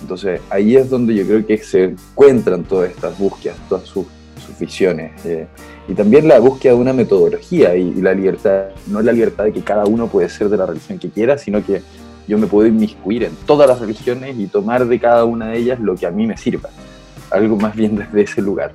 Entonces 0.00 0.40
ahí 0.50 0.76
es 0.76 0.88
donde 0.88 1.14
yo 1.14 1.26
creo 1.26 1.46
que 1.46 1.58
se 1.58 1.84
encuentran 1.84 2.64
todas 2.64 2.90
estas 2.90 3.18
búsquedas, 3.18 3.56
todas 3.68 3.84
sus, 3.84 4.06
visiones. 4.58 5.12
Eh, 5.26 5.46
y 5.86 5.92
también 5.92 6.26
la 6.28 6.38
búsqueda 6.38 6.72
de 6.72 6.78
una 6.78 6.94
metodología 6.94 7.76
y, 7.76 7.92
la 7.96 8.14
libertad, 8.14 8.68
no 8.86 9.02
la 9.02 9.12
libertad 9.12 9.44
de 9.44 9.52
que 9.52 9.60
cada 9.60 9.84
uno 9.84 10.06
puede 10.06 10.30
ser 10.30 10.48
de 10.48 10.56
la 10.56 10.64
religión 10.64 10.98
que 10.98 11.10
quiera, 11.10 11.36
sino 11.36 11.62
que 11.62 11.82
yo 12.26 12.38
me 12.38 12.46
puedo 12.46 12.66
inmiscuir 12.66 13.24
en 13.24 13.32
todas 13.44 13.68
las 13.68 13.80
religiones 13.80 14.34
y 14.38 14.46
tomar 14.46 14.86
de 14.86 14.98
cada 14.98 15.24
una 15.24 15.48
de 15.48 15.58
ellas 15.58 15.78
lo 15.78 15.94
que 15.94 16.06
a 16.06 16.10
mí 16.10 16.26
me 16.26 16.38
sirva. 16.38 16.70
Algo 17.30 17.56
más 17.56 17.74
bien 17.74 17.96
desde 17.96 18.22
ese 18.22 18.42
lugar. 18.42 18.72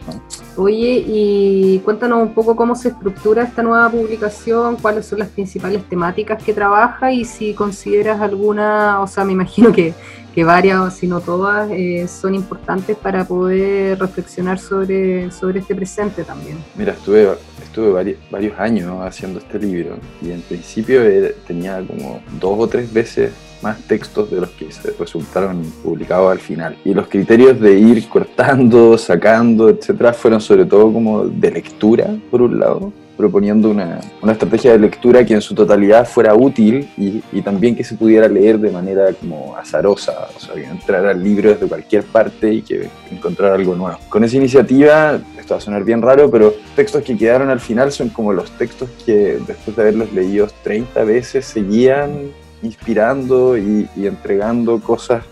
Oye, 0.57 1.03
y 1.05 1.79
cuéntanos 1.79 2.21
un 2.21 2.33
poco 2.33 2.55
cómo 2.55 2.75
se 2.75 2.89
estructura 2.89 3.43
esta 3.43 3.63
nueva 3.63 3.89
publicación, 3.89 4.75
cuáles 4.75 5.05
son 5.05 5.19
las 5.19 5.29
principales 5.29 5.83
temáticas 5.85 6.43
que 6.43 6.53
trabaja 6.53 7.11
y 7.11 7.25
si 7.25 7.53
consideras 7.53 8.19
alguna, 8.21 9.01
o 9.01 9.07
sea, 9.07 9.23
me 9.23 9.33
imagino 9.33 9.71
que, 9.71 9.93
que 10.35 10.43
varias, 10.43 10.95
si 10.95 11.07
no 11.07 11.21
todas, 11.21 11.69
eh, 11.71 12.07
son 12.07 12.35
importantes 12.35 12.97
para 12.97 13.25
poder 13.25 13.99
reflexionar 13.99 14.59
sobre, 14.59 15.31
sobre 15.31 15.59
este 15.59 15.75
presente 15.75 16.23
también. 16.23 16.57
Mira, 16.75 16.93
estuve, 16.93 17.29
estuve 17.63 18.17
varios, 18.29 18.59
años 18.59 18.99
haciendo 19.01 19.39
este 19.39 19.59
libro 19.59 19.97
y 20.21 20.31
en 20.31 20.41
principio 20.41 21.01
tenía 21.47 21.81
como 21.85 22.21
dos 22.39 22.59
o 22.59 22.67
tres 22.67 22.91
veces 22.91 23.31
más 23.61 23.79
textos 23.87 24.31
de 24.31 24.41
los 24.41 24.49
que 24.51 24.69
resultaron 24.99 25.63
publicados 25.83 26.31
al 26.31 26.39
final. 26.39 26.77
Y 26.83 26.93
los 26.93 27.07
criterios 27.07 27.59
de 27.59 27.77
ir 27.77 28.07
cortando, 28.07 28.97
sacando, 28.97 29.69
etcétera, 29.69 30.13
fueron 30.13 30.41
sobre 30.41 30.65
todo 30.65 30.91
como 30.91 31.25
de 31.25 31.51
lectura, 31.51 32.15
por 32.29 32.41
un 32.41 32.59
lado, 32.59 32.91
proponiendo 33.21 33.69
una, 33.69 33.99
una, 34.21 34.31
estrategia 34.31 34.71
de 34.71 34.79
lectura 34.79 35.23
que 35.23 35.35
en 35.35 35.41
su 35.41 35.53
totalidad 35.53 36.07
fuera 36.07 36.33
útil 36.33 36.89
y, 36.97 37.21
y, 37.31 37.41
también 37.43 37.75
que 37.75 37.83
se 37.83 37.93
pudiera 37.95 38.27
leer 38.27 38.57
de 38.57 38.71
manera 38.71 39.13
como 39.13 39.55
azarosa, 39.55 40.27
o 40.35 40.39
sea, 40.39 40.55
que 40.55 40.63
entrar 40.63 41.05
al 41.05 41.23
libro 41.23 41.51
desde 41.51 41.67
cualquier 41.67 42.03
parte 42.03 42.51
y 42.51 42.61
que 42.63 42.89
encontrar 43.11 43.51
algo 43.51 43.75
nuevo. 43.75 43.99
Con 44.09 44.23
esa 44.23 44.37
iniciativa, 44.37 45.19
esto 45.37 45.53
va 45.53 45.59
a 45.59 45.61
sonar 45.61 45.83
bien 45.83 46.01
raro, 46.01 46.31
pero 46.31 46.53
textos 46.75 47.03
que 47.03 47.15
quedaron 47.15 47.51
al 47.51 47.59
final 47.59 47.91
son 47.91 48.09
como 48.09 48.33
los 48.33 48.49
textos 48.57 48.89
que 49.05 49.37
después 49.45 49.75
de 49.75 49.81
haberlos 49.83 50.11
leído 50.13 50.47
30 50.63 51.03
veces 51.03 51.45
seguían 51.45 52.31
inspirando 52.63 53.57
y, 53.57 53.87
entregando 53.97 54.79
cosas 54.79 55.23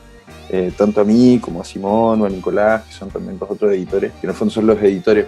eh, 0.49 0.71
tanto 0.75 1.01
a 1.01 1.03
mí 1.03 1.39
como 1.39 1.61
a 1.61 1.63
Simón 1.63 2.21
o 2.21 2.25
a 2.25 2.29
Nicolás, 2.29 2.83
que 2.85 2.93
son 2.93 3.09
también 3.09 3.37
dos 3.37 3.51
otros 3.51 3.71
editores, 3.71 4.11
que 4.13 4.25
en 4.25 4.31
el 4.31 4.35
fondo 4.35 4.53
son 4.53 4.67
los 4.67 4.81
editores 4.81 5.27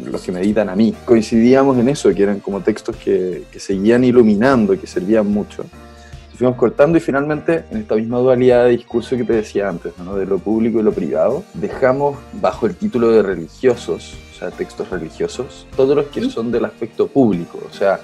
los 0.00 0.22
que 0.22 0.32
me 0.32 0.40
editan 0.40 0.68
a 0.68 0.76
mí. 0.76 0.94
Coincidíamos 1.04 1.78
en 1.78 1.88
eso, 1.88 2.12
que 2.14 2.22
eran 2.22 2.40
como 2.40 2.60
textos 2.60 2.96
que, 2.96 3.44
que 3.50 3.60
seguían 3.60 4.04
iluminando, 4.04 4.78
que 4.78 4.86
servían 4.86 5.26
mucho. 5.26 5.64
fuimos 6.34 6.56
cortando 6.56 6.98
y 6.98 7.00
finalmente, 7.00 7.64
en 7.70 7.78
esta 7.78 7.94
misma 7.94 8.18
dualidad 8.18 8.64
de 8.64 8.70
discurso 8.70 9.16
que 9.16 9.24
te 9.24 9.34
decía 9.34 9.68
antes, 9.68 9.92
¿no? 9.98 10.16
de 10.16 10.26
lo 10.26 10.38
público 10.38 10.80
y 10.80 10.82
lo 10.82 10.92
privado, 10.92 11.44
dejamos 11.54 12.18
bajo 12.40 12.66
el 12.66 12.74
título 12.74 13.10
de 13.10 13.22
religiosos, 13.22 14.14
o 14.34 14.38
sea, 14.38 14.50
textos 14.50 14.90
religiosos, 14.90 15.66
todos 15.76 15.94
los 15.94 16.06
que 16.06 16.28
son 16.30 16.50
del 16.50 16.64
aspecto 16.64 17.06
público, 17.06 17.58
o 17.68 17.72
sea, 17.72 18.00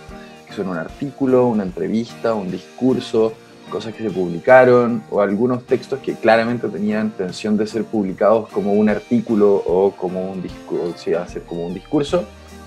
son 0.58 0.68
un 0.68 0.76
artículo, 0.76 1.46
una 1.46 1.62
entrevista, 1.62 2.34
un 2.34 2.50
discurso, 2.50 3.32
cosas 3.70 3.94
que 3.94 4.02
se 4.02 4.10
publicaron 4.10 5.02
o 5.10 5.20
algunos 5.20 5.64
textos 5.64 6.00
que 6.00 6.14
claramente 6.14 6.68
tenían 6.68 7.06
intención 7.06 7.56
de 7.56 7.66
ser 7.66 7.84
publicados 7.84 8.48
como 8.48 8.72
un 8.72 8.88
artículo 8.88 9.54
o 9.54 9.92
como 9.92 10.30
un 10.30 10.42
discurso, 10.42 10.94
si 10.96 11.14
a 11.14 11.26
ser 11.28 11.42
como 11.42 11.66
un 11.66 11.74
discurso 11.74 12.24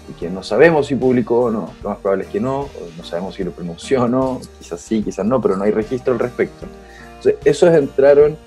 y 0.10 0.14
que 0.14 0.30
no 0.30 0.42
sabemos 0.44 0.88
si 0.88 0.96
publicó 0.96 1.46
o 1.46 1.52
no. 1.52 1.74
Lo 1.84 1.90
más 1.90 1.98
probable 2.00 2.26
es 2.26 2.30
que 2.30 2.40
no, 2.40 2.70
no 2.98 3.04
sabemos 3.04 3.36
si 3.36 3.44
lo 3.44 3.52
pronunció 3.52 4.04
o 4.04 4.08
no, 4.08 4.40
quizás 4.60 4.80
sí, 4.82 5.04
quizás 5.04 5.26
no, 5.26 5.42
pero 5.42 5.58
no 5.58 5.64
hay 5.64 5.72
registro 5.72 6.14
al 6.14 6.20
respecto. 6.20 6.66
Entonces, 7.18 7.36
esos 7.46 7.74
entraron 7.74 8.38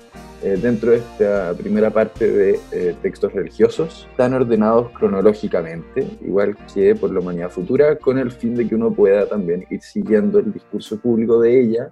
eh, 0.45 0.59
dentro 0.61 0.91
de 0.91 0.97
esta 0.97 1.55
primera 1.57 1.89
parte 1.89 2.31
de 2.31 2.59
eh, 2.71 2.95
textos 3.01 3.33
religiosos, 3.33 4.07
están 4.11 4.35
ordenados 4.35 4.91
cronológicamente, 4.91 6.07
igual 6.21 6.55
que 6.71 6.93
por 6.93 7.11
la 7.11 7.19
humanidad 7.19 7.49
futura, 7.49 7.97
con 7.97 8.19
el 8.19 8.29
fin 8.31 8.53
de 8.53 8.67
que 8.67 8.75
uno 8.75 8.93
pueda 8.93 9.27
también 9.27 9.65
ir 9.71 9.81
siguiendo 9.81 10.37
el 10.37 10.53
discurso 10.53 10.99
público 10.99 11.41
de 11.41 11.59
ella 11.59 11.89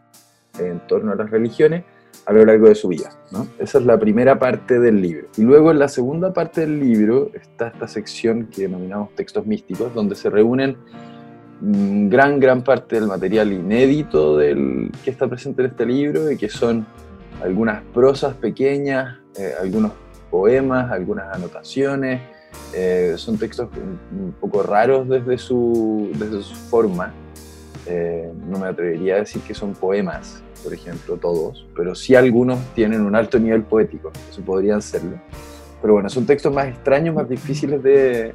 en 0.60 0.80
torno 0.86 1.14
a 1.14 1.16
las 1.16 1.32
religiones 1.32 1.84
a 2.28 2.34
lo 2.34 2.46
largo 2.46 2.68
de 2.68 2.76
su 2.76 2.90
vida. 2.90 3.10
¿no? 3.32 3.48
Esa 3.58 3.80
es 3.80 3.86
la 3.86 4.00
primera 4.00 4.38
parte 4.38 4.80
del 4.80 5.02
libro. 5.02 5.30
Y 5.36 5.42
luego 5.42 5.72
en 5.72 5.80
la 5.80 5.88
segunda 5.88 6.32
parte 6.32 6.62
del 6.62 6.80
libro 6.80 7.32
está 7.34 7.70
esta 7.70 7.88
sección 7.88 8.50
que 8.52 8.62
denominamos 8.62 9.16
textos 9.16 9.48
místicos, 9.48 9.96
donde 9.96 10.14
se 10.14 10.30
reúnen 10.30 10.78
mm, 11.60 12.08
gran, 12.08 12.40
gran 12.40 12.64
parte 12.64 12.98
del 12.98 13.08
material 13.08 13.52
inédito 13.52 14.38
del, 14.38 14.92
que 15.04 15.10
está 15.10 15.28
presente 15.28 15.64
en 15.64 15.72
este 15.72 15.88
libro 15.88 16.30
y 16.30 16.38
que 16.38 16.50
son 16.50 16.86
algunas 17.42 17.82
prosas 17.94 18.36
pequeñas, 18.36 19.18
eh, 19.38 19.54
algunos 19.60 19.92
poemas, 20.30 20.92
algunas 20.92 21.34
anotaciones. 21.36 22.22
Eh, 22.74 23.14
son 23.18 23.38
textos 23.38 23.70
un, 24.12 24.34
poco 24.40 24.64
raros 24.64 25.08
desde 25.08 25.38
su, 25.38 26.10
desde 26.14 26.42
su 26.42 26.56
forma. 26.56 27.14
Eh, 27.86 28.32
no 28.50 28.60
me 28.60 28.68
atrevería 28.68 29.16
a 29.16 29.20
decir 29.20 29.42
que 29.42 29.54
son 29.54 29.74
poemas, 29.74 30.42
por 30.64 30.74
ejemplo, 30.74 31.18
todos, 31.18 31.68
pero 31.76 31.94
sí 31.96 32.16
algunos 32.16 32.60
tienen 32.74 33.02
un 33.02 33.16
alto 33.16 33.38
nivel 33.40 33.64
poético, 33.64 34.12
eso 34.30 34.42
podrían 34.42 34.82
serlo. 34.82 35.20
Pero 35.82 35.96
bueno, 35.96 36.10
son 36.10 36.26
textos 36.26 36.54
más 36.54 36.68
extraños, 36.68 37.14
más 37.14 37.28
difíciles 37.28 37.84
de, 37.84 38.34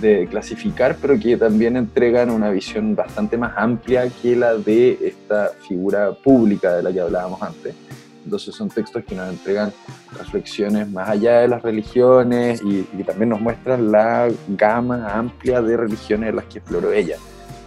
de 0.00 0.28
clasificar, 0.30 0.96
pero 1.00 1.18
que 1.18 1.36
también 1.36 1.76
entregan 1.76 2.30
una 2.30 2.50
visión 2.50 2.94
bastante 2.94 3.36
más 3.36 3.52
amplia 3.56 4.08
que 4.22 4.36
la 4.36 4.54
de 4.54 4.96
esta 5.02 5.50
figura 5.66 6.12
pública 6.12 6.76
de 6.76 6.82
la 6.84 6.92
que 6.92 7.00
hablábamos 7.00 7.42
antes. 7.42 7.74
Entonces 8.28 8.54
son 8.54 8.68
textos 8.68 9.02
que 9.04 9.14
nos 9.14 9.30
entregan 9.30 9.72
reflexiones 10.12 10.86
más 10.86 11.08
allá 11.08 11.38
de 11.40 11.48
las 11.48 11.62
religiones 11.62 12.60
y, 12.62 12.82
también 13.04 13.30
nos 13.30 13.40
muestran 13.40 13.90
la 13.90 14.28
gama 14.48 15.08
amplia 15.14 15.62
de 15.62 15.78
religiones 15.78 16.28
en 16.28 16.36
las 16.36 16.44
que 16.44 16.58
exploró 16.58 16.92
ella 16.92 17.16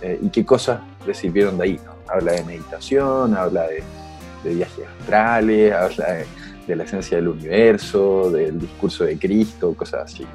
eh, 0.04 0.20
y 0.22 0.30
qué 0.30 0.46
cosas 0.46 0.80
le 1.08 1.16
sirvieron 1.16 1.58
de 1.58 1.64
ahí. 1.64 1.80
Habla 2.08 2.34
de 2.34 2.44
meditación, 2.44 3.36
habla 3.36 3.66
de, 3.70 4.54
viajes 4.54 4.86
astrales, 5.00 5.74
habla 5.74 6.26
de, 6.68 6.76
la 6.76 6.84
esencia 6.84 7.18
del 7.18 7.30
universo, 7.30 8.30
del 8.30 8.60
discurso 8.60 9.04
de 9.06 9.18
Cristo, 9.18 9.74
cosas 9.74 10.14
así. 10.14 10.28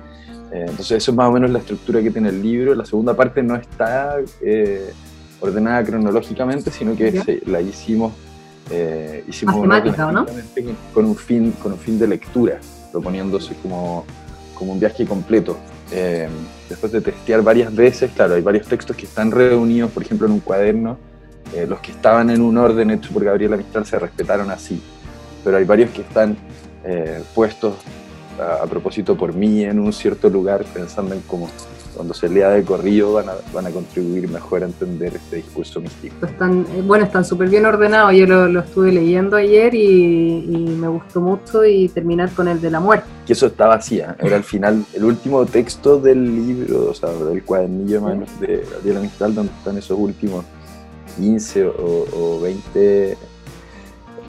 Eh, 0.50 0.66
entonces 0.68 0.90
eso 0.90 1.12
es 1.12 1.16
más 1.16 1.28
o 1.28 1.32
menos 1.32 1.50
la 1.50 1.60
estructura 1.60 2.02
que 2.02 2.10
tiene 2.10 2.30
el 2.30 2.42
libro. 2.42 2.74
La 2.74 2.84
segunda 2.84 3.14
parte 3.14 3.44
no 3.44 3.54
está 3.54 4.16
eh, 4.42 4.92
ordenada 5.38 5.84
cronológicamente, 5.84 6.72
sino 6.72 6.96
que 6.96 7.42
la 7.46 7.60
hicimos 7.60 8.12
eh, 8.70 9.24
hicimos 9.28 9.56
una 9.56 9.80
¿no? 9.80 10.26
con, 10.92 11.04
un 11.04 11.16
fin, 11.16 11.52
con 11.62 11.72
un 11.72 11.78
fin 11.78 11.98
de 11.98 12.08
lectura, 12.08 12.58
proponiéndose 12.90 13.54
como, 13.62 14.04
como 14.54 14.72
un 14.72 14.80
viaje 14.80 15.06
completo. 15.06 15.56
Eh, 15.92 16.28
después 16.68 16.90
de 16.90 17.00
testear 17.00 17.42
varias 17.42 17.74
veces, 17.74 18.10
claro, 18.14 18.34
hay 18.34 18.42
varios 18.42 18.66
textos 18.66 18.96
que 18.96 19.06
están 19.06 19.30
reunidos, 19.30 19.90
por 19.92 20.02
ejemplo, 20.02 20.26
en 20.26 20.34
un 20.34 20.40
cuaderno. 20.40 20.98
Eh, 21.54 21.66
los 21.68 21.78
que 21.80 21.92
estaban 21.92 22.30
en 22.30 22.40
un 22.40 22.58
orden 22.58 22.90
hecho 22.90 23.12
por 23.12 23.24
Gabriela 23.24 23.56
Mistral 23.56 23.86
se 23.86 23.98
respetaron 24.00 24.50
así, 24.50 24.82
pero 25.44 25.58
hay 25.58 25.64
varios 25.64 25.90
que 25.90 26.02
están 26.02 26.36
eh, 26.84 27.22
puestos 27.36 27.74
a, 28.40 28.64
a, 28.64 28.66
propósito 28.66 29.16
por 29.16 29.32
mí 29.32 29.62
en 29.62 29.78
un 29.78 29.92
cierto 29.92 30.28
lugar, 30.28 30.64
pensando 30.74 31.14
en 31.14 31.20
cómo 31.20 31.48
cuando 31.96 32.14
se 32.14 32.28
lea 32.28 32.50
de 32.50 32.62
corrido 32.62 33.14
van 33.14 33.30
a, 33.30 33.32
van 33.52 33.66
a 33.66 33.70
contribuir 33.70 34.28
mejor 34.28 34.62
a 34.62 34.66
entender 34.66 35.16
este 35.16 35.36
discurso 35.36 35.80
místico. 35.80 36.26
Están, 36.26 36.66
eh, 36.74 36.82
bueno, 36.84 37.04
están 37.04 37.24
súper 37.24 37.48
bien 37.48 37.64
ordenados, 37.64 38.14
yo 38.14 38.26
lo, 38.26 38.60
estuve 38.60 38.92
leyendo 38.92 39.36
ayer 39.36 39.74
y, 39.74 40.76
me 40.76 40.88
gustó 40.88 41.20
mucho 41.20 41.64
y 41.64 41.88
terminar 41.88 42.30
con 42.32 42.48
el 42.48 42.60
de 42.60 42.70
la 42.70 42.80
muerte. 42.80 43.06
Que 43.26 43.32
eso 43.32 43.46
está 43.46 43.66
vacía, 43.66 44.14
era 44.20 44.36
al 44.36 44.44
final 44.44 44.84
el 44.92 45.04
último 45.04 45.44
texto 45.46 45.98
del 45.98 46.24
libro, 46.24 46.90
o 46.90 46.94
sea, 46.94 47.10
del 47.10 47.42
cuadernillo 47.42 48.02
más 48.02 48.40
de 48.40 48.64
Gabriela 48.70 49.00
Mistral, 49.00 49.34
donde 49.34 49.52
están 49.52 49.78
esos 49.78 49.98
últimos 49.98 50.44
15 51.16 51.66
o, 51.66 52.40
20 52.42 53.16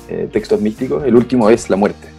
eh, 0.09 0.29
textos 0.31 0.61
místicos, 0.61 1.03
el 1.03 1.15
último 1.15 1.49
es 1.49 1.69
la 1.69 1.75
muerte 1.75 2.16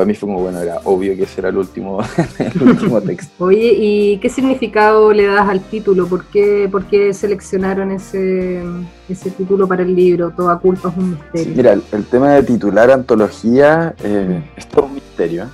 para 0.00 0.06
mí 0.06 0.14
fue 0.14 0.30
como, 0.30 0.40
bueno, 0.40 0.60
era 0.60 0.80
obvio 0.84 1.14
que 1.14 1.24
ese 1.24 1.42
era 1.42 1.50
el 1.50 1.58
último, 1.58 1.98
el 2.38 2.62
último 2.62 3.02
texto. 3.02 3.44
Oye, 3.44 3.74
¿y 3.76 4.16
qué 4.16 4.30
significado 4.30 5.12
le 5.12 5.26
das 5.26 5.46
al 5.46 5.60
título? 5.60 6.06
¿Por 6.06 6.24
qué, 6.24 6.70
por 6.72 6.86
qué 6.86 7.12
seleccionaron 7.12 7.90
ese, 7.90 8.62
ese 9.10 9.30
título 9.30 9.68
para 9.68 9.82
el 9.82 9.94
libro? 9.94 10.30
Toda 10.30 10.58
culpa 10.58 10.88
es 10.88 10.96
un 10.96 11.10
misterio. 11.10 11.52
Mira, 11.54 11.72
el, 11.74 12.04
tema 12.06 12.32
de 12.32 12.44
titular 12.44 12.90
antología 12.90 13.94
eh, 14.02 14.42
es 14.56 14.66
todo 14.68 14.86
un 14.86 14.94
misterio. 14.94 15.44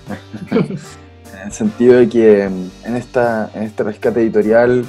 ¿eh? 0.52 0.52
en 1.34 1.46
el 1.46 1.52
sentido 1.52 1.94
de 1.94 2.08
que 2.08 2.44
en, 2.44 2.94
esta, 2.94 3.50
en 3.52 3.64
este 3.64 3.82
rescate 3.82 4.20
editorial 4.20 4.84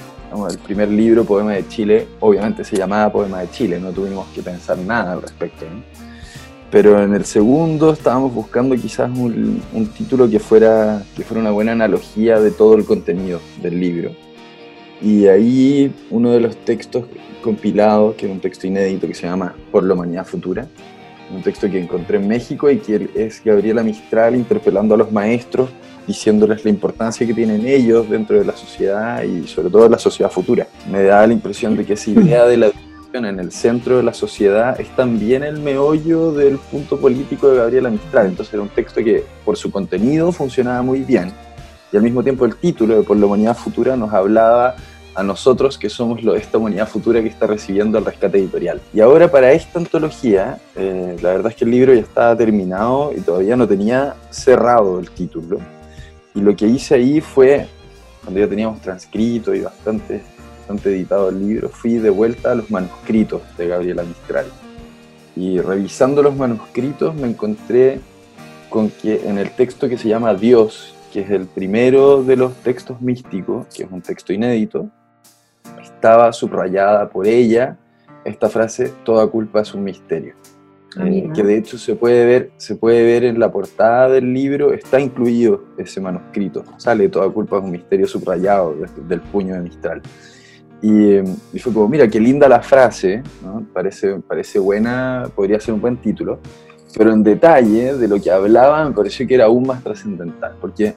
el 0.51 0.57
primer 0.59 0.89
libro, 0.89 1.25
Poema 1.25 1.53
de 1.53 1.67
Chile, 1.67 2.07
obviamente 2.19 2.63
se 2.63 2.77
llamaba 2.77 3.11
Poema 3.11 3.39
de 3.39 3.49
Chile, 3.49 3.79
no 3.79 3.89
tuvimos 3.89 4.27
que 4.35 4.43
pensar 4.43 4.77
nada 4.77 5.13
al 5.13 5.23
respecto. 5.23 5.65
Pero 6.69 7.01
en 7.01 7.13
el 7.13 7.24
segundo 7.24 7.93
estábamos 7.93 8.33
buscando 8.33 8.75
quizás 8.75 9.09
un, 9.17 9.62
título 9.97 10.29
que 10.29 10.39
fuera, 10.39 11.01
que 11.15 11.24
fuera 11.24 11.39
una 11.39 11.51
buena 11.51 11.71
analogía 11.71 12.39
de 12.39 12.51
todo 12.51 12.75
el 12.75 12.86
contenido 12.86 13.39
del 13.62 13.79
libro. 13.79 14.12
Y 15.01 15.27
ahí 15.27 15.93
uno 16.09 16.31
de 16.31 16.41
los 16.41 16.57
textos 16.57 17.05
compilados, 17.41 18.15
que 18.15 18.25
es 18.25 18.31
un 18.31 18.41
texto 18.41 18.67
inédito 18.67 19.07
que 19.07 19.13
se 19.13 19.27
llama 19.27 19.55
Por 19.71 19.83
la 19.83 19.93
Humanidad 19.93 20.25
Futura, 20.25 20.67
un 21.33 21.41
texto 21.41 21.69
que 21.69 21.79
encontré 21.79 22.17
en 22.17 22.27
México 22.27 22.69
y 22.69 22.77
que 22.77 23.09
es 23.15 23.41
Gabriela 23.43 23.83
Mistral 23.83 24.36
interpelando 24.36 24.95
a 24.95 24.97
los 24.97 25.12
maestros, 25.12 25.69
diciéndoles 26.05 26.65
la 26.65 26.69
importancia 26.69 27.25
que 27.25 27.33
tienen 27.33 27.65
ellos 27.65 28.09
dentro 28.09 28.38
de 28.39 28.45
la 28.45 28.55
sociedad 28.55 29.24
y 29.24 29.47
sobre 29.47 29.69
todo 29.69 29.83
de 29.83 29.89
la 29.89 30.00
sociedad 30.00 30.31
futura. 30.31 30.67
Me 30.91 31.03
da 31.03 31.25
la 31.27 31.33
impresión 31.33 31.77
de 31.77 31.86
que 31.86 31.93
esa 31.93 32.12
idea 32.12 32.45
de 32.45 32.57
la 32.57 32.71
en 33.13 33.39
el 33.39 33.51
centro 33.51 33.97
de 33.97 34.03
la 34.03 34.13
sociedad 34.13 34.79
es 34.79 34.89
también 34.95 35.43
el 35.43 35.59
meollo 35.59 36.31
del 36.33 36.57
punto 36.57 36.99
político 36.99 37.49
de 37.49 37.57
Gabriela 37.57 37.89
Mistral. 37.89 38.27
Entonces 38.27 38.53
era 38.53 38.63
un 38.63 38.69
texto 38.69 39.03
que 39.03 39.23
por 39.43 39.57
su 39.57 39.71
contenido 39.71 40.31
funcionaba 40.31 40.81
muy 40.81 41.01
bien, 41.01 41.31
y 41.91 41.97
al 41.97 42.03
mismo 42.03 42.21
tiempo 42.21 42.45
el 42.45 42.55
título 42.55 42.97
de 42.97 43.03
Por 43.03 43.17
la 43.17 43.25
Humanidad 43.25 43.55
Futura 43.55 43.95
nos 43.95 44.13
hablaba 44.13 44.75
a 45.15 45.23
nosotros 45.23 45.79
que 45.79 45.89
somos 45.89 46.21
lo, 46.21 46.35
esta 46.35 46.59
humanidad 46.59 46.87
futura 46.87 47.21
que 47.23 47.29
está 47.29 47.47
recibiendo 47.47 47.97
el 47.97 48.05
rescate 48.05 48.37
editorial. 48.37 48.79
Y 48.93 48.99
ahora 48.99 49.31
para 49.31 49.51
esta 49.51 49.79
antología, 49.79 50.59
eh, 50.75 51.17
la 51.21 51.31
verdad 51.31 51.51
es 51.51 51.57
que 51.57 51.65
el 51.65 51.71
libro 51.71 51.93
ya 51.93 52.01
estaba 52.01 52.37
terminado 52.37 53.11
y 53.17 53.21
todavía 53.21 53.55
no 53.55 53.67
tenía 53.67 54.15
cerrado 54.29 54.99
el 54.99 55.09
título. 55.09 55.57
Y 56.35 56.41
lo 56.41 56.55
que 56.55 56.67
hice 56.67 56.93
ahí 56.93 57.19
fue, 57.19 57.67
cuando 58.21 58.39
ya 58.39 58.47
teníamos 58.47 58.79
transcrito 58.79 59.55
y 59.55 59.61
bastante, 59.61 60.21
bastante 60.67 60.89
editado 60.89 61.29
el 61.29 61.47
libro, 61.47 61.69
fui 61.69 61.93
de 61.93 62.09
vuelta 62.09 62.51
a 62.51 62.55
los 62.55 62.69
manuscritos 62.69 63.41
de 63.57 63.69
Gabriela 63.69 64.03
Mistral. 64.03 64.47
Y 65.33 65.62
revisando 65.62 66.21
los 66.21 66.36
manuscritos 66.36 67.15
me 67.15 67.29
encontré 67.29 68.01
con 68.69 68.89
que 68.89 69.29
en 69.29 69.38
el 69.38 69.50
texto 69.51 69.88
que 69.88 69.97
se 69.97 70.09
llama 70.09 70.33
Dios, 70.33 70.93
que 71.13 71.21
es 71.21 71.29
el 71.29 71.45
primero 71.45 72.21
de 72.21 72.36
los 72.36 72.53
textos 72.55 73.00
místicos, 73.00 73.65
que 73.74 73.83
es 73.83 73.89
un 73.89 74.01
texto 74.01 74.33
inédito, 74.33 74.89
estaba 75.81 76.33
subrayada 76.33 77.07
por 77.07 77.27
ella 77.27 77.77
esta 78.25 78.50
frase, 78.50 78.91
toda 79.05 79.25
culpa 79.27 79.62
es 79.62 79.74
un 79.74 79.86
misterio. 79.86 80.33
Ah, 80.97 81.07
eh, 81.07 81.29
que 81.33 81.43
de 81.43 81.57
hecho 81.59 81.77
se 81.77 81.95
puede, 81.95 82.25
ver, 82.25 82.51
se 82.57 82.75
puede 82.75 83.03
ver 83.03 83.24
en 83.24 83.39
la 83.39 83.50
portada 83.50 84.09
del 84.09 84.33
libro, 84.33 84.74
está 84.74 85.00
incluido 85.00 85.63
ese 85.77 86.01
manuscrito, 86.01 86.65
sale 86.75 87.07
toda 87.07 87.29
culpa 87.29 87.57
es 87.57 87.63
un 87.63 87.71
misterio 87.71 88.05
subrayado 88.05 88.75
del 89.07 89.21
puño 89.21 89.53
de 89.53 89.62
Mistral. 89.62 90.01
Y, 90.81 91.17
y, 91.53 91.60
fue 91.60 91.74
como, 91.74 91.88
mira, 91.88 92.07
qué 92.07 92.19
linda 92.19 92.48
la 92.48 92.62
frase, 92.62 93.24
parece, 93.74 94.19
parece 94.19 94.60
buena, 94.60 95.27
podría 95.36 95.60
ser 95.60 95.74
un 95.74 95.81
buen 95.81 95.98
título, 95.98 96.39
pero 96.96 97.12
en 97.12 97.24
detalle 97.24 97.96
de 97.96 98.07
lo 98.07 98.22
que 98.22 98.29
hablaba 98.29 98.86
me 98.86 98.93
pareció 98.93 99.27
que 99.27 99.36
era 99.36 99.46
aún 99.46 99.65
más 99.65 99.84
trascendental, 99.84 100.55
porque 100.62 100.96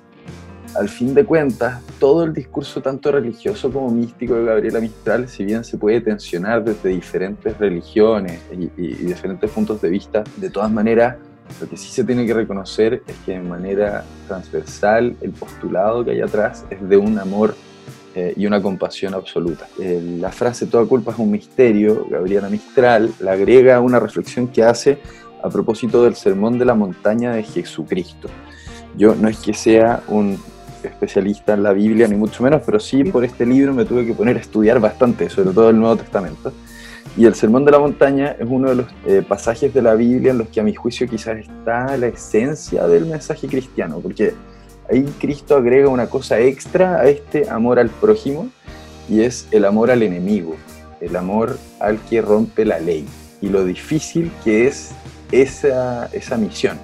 al 0.74 0.88
fin 0.88 1.14
de 1.14 1.24
cuentas, 1.24 1.82
todo 1.98 2.24
el 2.24 2.32
discurso 2.32 2.80
tanto 2.80 3.10
religioso 3.10 3.72
como 3.72 3.90
místico 3.90 4.34
de 4.34 4.44
Gabriela 4.44 4.80
Mistral, 4.80 5.28
si 5.28 5.44
bien 5.44 5.64
se 5.64 5.78
puede 5.78 6.00
tensionar 6.00 6.62
desde 6.64 6.90
diferentes 6.90 7.56
religiones 7.58 8.40
y, 8.52 8.66
diferentes 9.04 9.50
puntos 9.50 9.80
de 9.80 9.88
vista, 9.88 10.22
de 10.36 10.50
todas 10.50 10.70
maneras, 10.70 11.16
lo 11.60 11.68
que 11.68 11.76
sí 11.76 11.88
se 11.88 12.04
tiene 12.04 12.24
que 12.24 12.34
reconocer 12.34 13.02
es 13.06 13.16
que 13.26 13.32
de 13.32 13.40
manera 13.40 14.04
transversal 14.28 15.16
el 15.20 15.32
postulado 15.32 16.04
que 16.04 16.12
hay 16.12 16.20
atrás 16.20 16.64
es 16.70 16.88
de 16.88 16.96
un 16.96 17.18
amor 17.18 17.54
eh, 18.14 18.34
y 18.36 18.46
una 18.46 18.60
compasión 18.60 19.14
absoluta. 19.14 19.68
Eh, 19.78 20.16
la 20.18 20.32
frase 20.32 20.66
toda 20.66 20.84
culpa 20.86 21.12
es 21.12 21.18
un 21.18 21.30
misterio, 21.30 22.06
Gabriela 22.10 22.48
Mistral, 22.48 23.12
la 23.20 23.32
agrega 23.32 23.80
una 23.80 24.00
reflexión 24.00 24.48
que 24.48 24.64
hace 24.64 24.98
a 25.42 25.48
propósito 25.48 26.02
del 26.02 26.16
sermón 26.16 26.58
de 26.58 26.64
la 26.64 26.74
montaña 26.74 27.32
de 27.32 27.42
Jesucristo. 27.42 28.28
Yo 28.96 29.14
no 29.14 29.28
es 29.28 29.38
que 29.38 29.54
sea 29.54 30.02
un 30.08 30.38
especialista 30.82 31.54
en 31.54 31.62
la 31.62 31.72
Biblia, 31.72 32.08
ni 32.08 32.16
mucho 32.16 32.42
menos, 32.42 32.62
pero 32.64 32.80
sí 32.80 33.04
por 33.04 33.24
este 33.24 33.46
libro 33.46 33.72
me 33.72 33.84
tuve 33.84 34.04
que 34.04 34.14
poner 34.14 34.36
a 34.36 34.40
estudiar 34.40 34.80
bastante, 34.80 35.30
sobre 35.30 35.50
todo 35.50 35.70
el 35.70 35.78
Nuevo 35.78 35.96
Testamento. 35.96 36.52
Y 37.16 37.26
el 37.26 37.34
Sermón 37.34 37.64
de 37.64 37.72
la 37.72 37.78
Montaña 37.78 38.36
es 38.38 38.46
uno 38.48 38.70
de 38.70 38.74
los 38.76 38.86
eh, 39.06 39.22
pasajes 39.26 39.74
de 39.74 39.82
la 39.82 39.94
Biblia 39.94 40.30
en 40.30 40.38
los 40.38 40.48
que 40.48 40.60
a 40.60 40.62
mi 40.62 40.74
juicio 40.74 41.08
quizás 41.08 41.38
está 41.38 41.96
la 41.96 42.06
esencia 42.06 42.86
del 42.86 43.06
mensaje 43.06 43.48
cristiano, 43.48 44.00
porque 44.00 44.34
ahí 44.90 45.04
Cristo 45.20 45.56
agrega 45.56 45.88
una 45.88 46.08
cosa 46.08 46.40
extra 46.40 47.00
a 47.00 47.08
este 47.08 47.48
amor 47.48 47.78
al 47.78 47.90
prójimo 47.90 48.48
y 49.08 49.22
es 49.22 49.46
el 49.50 49.64
amor 49.64 49.90
al 49.90 50.02
enemigo, 50.02 50.56
el 51.00 51.16
amor 51.16 51.58
al 51.78 51.98
que 51.98 52.20
rompe 52.20 52.64
la 52.64 52.78
ley 52.78 53.06
y 53.40 53.48
lo 53.48 53.64
difícil 53.64 54.30
que 54.44 54.66
es 54.66 54.90
esa, 55.32 56.06
esa 56.12 56.36
misión. 56.36 56.78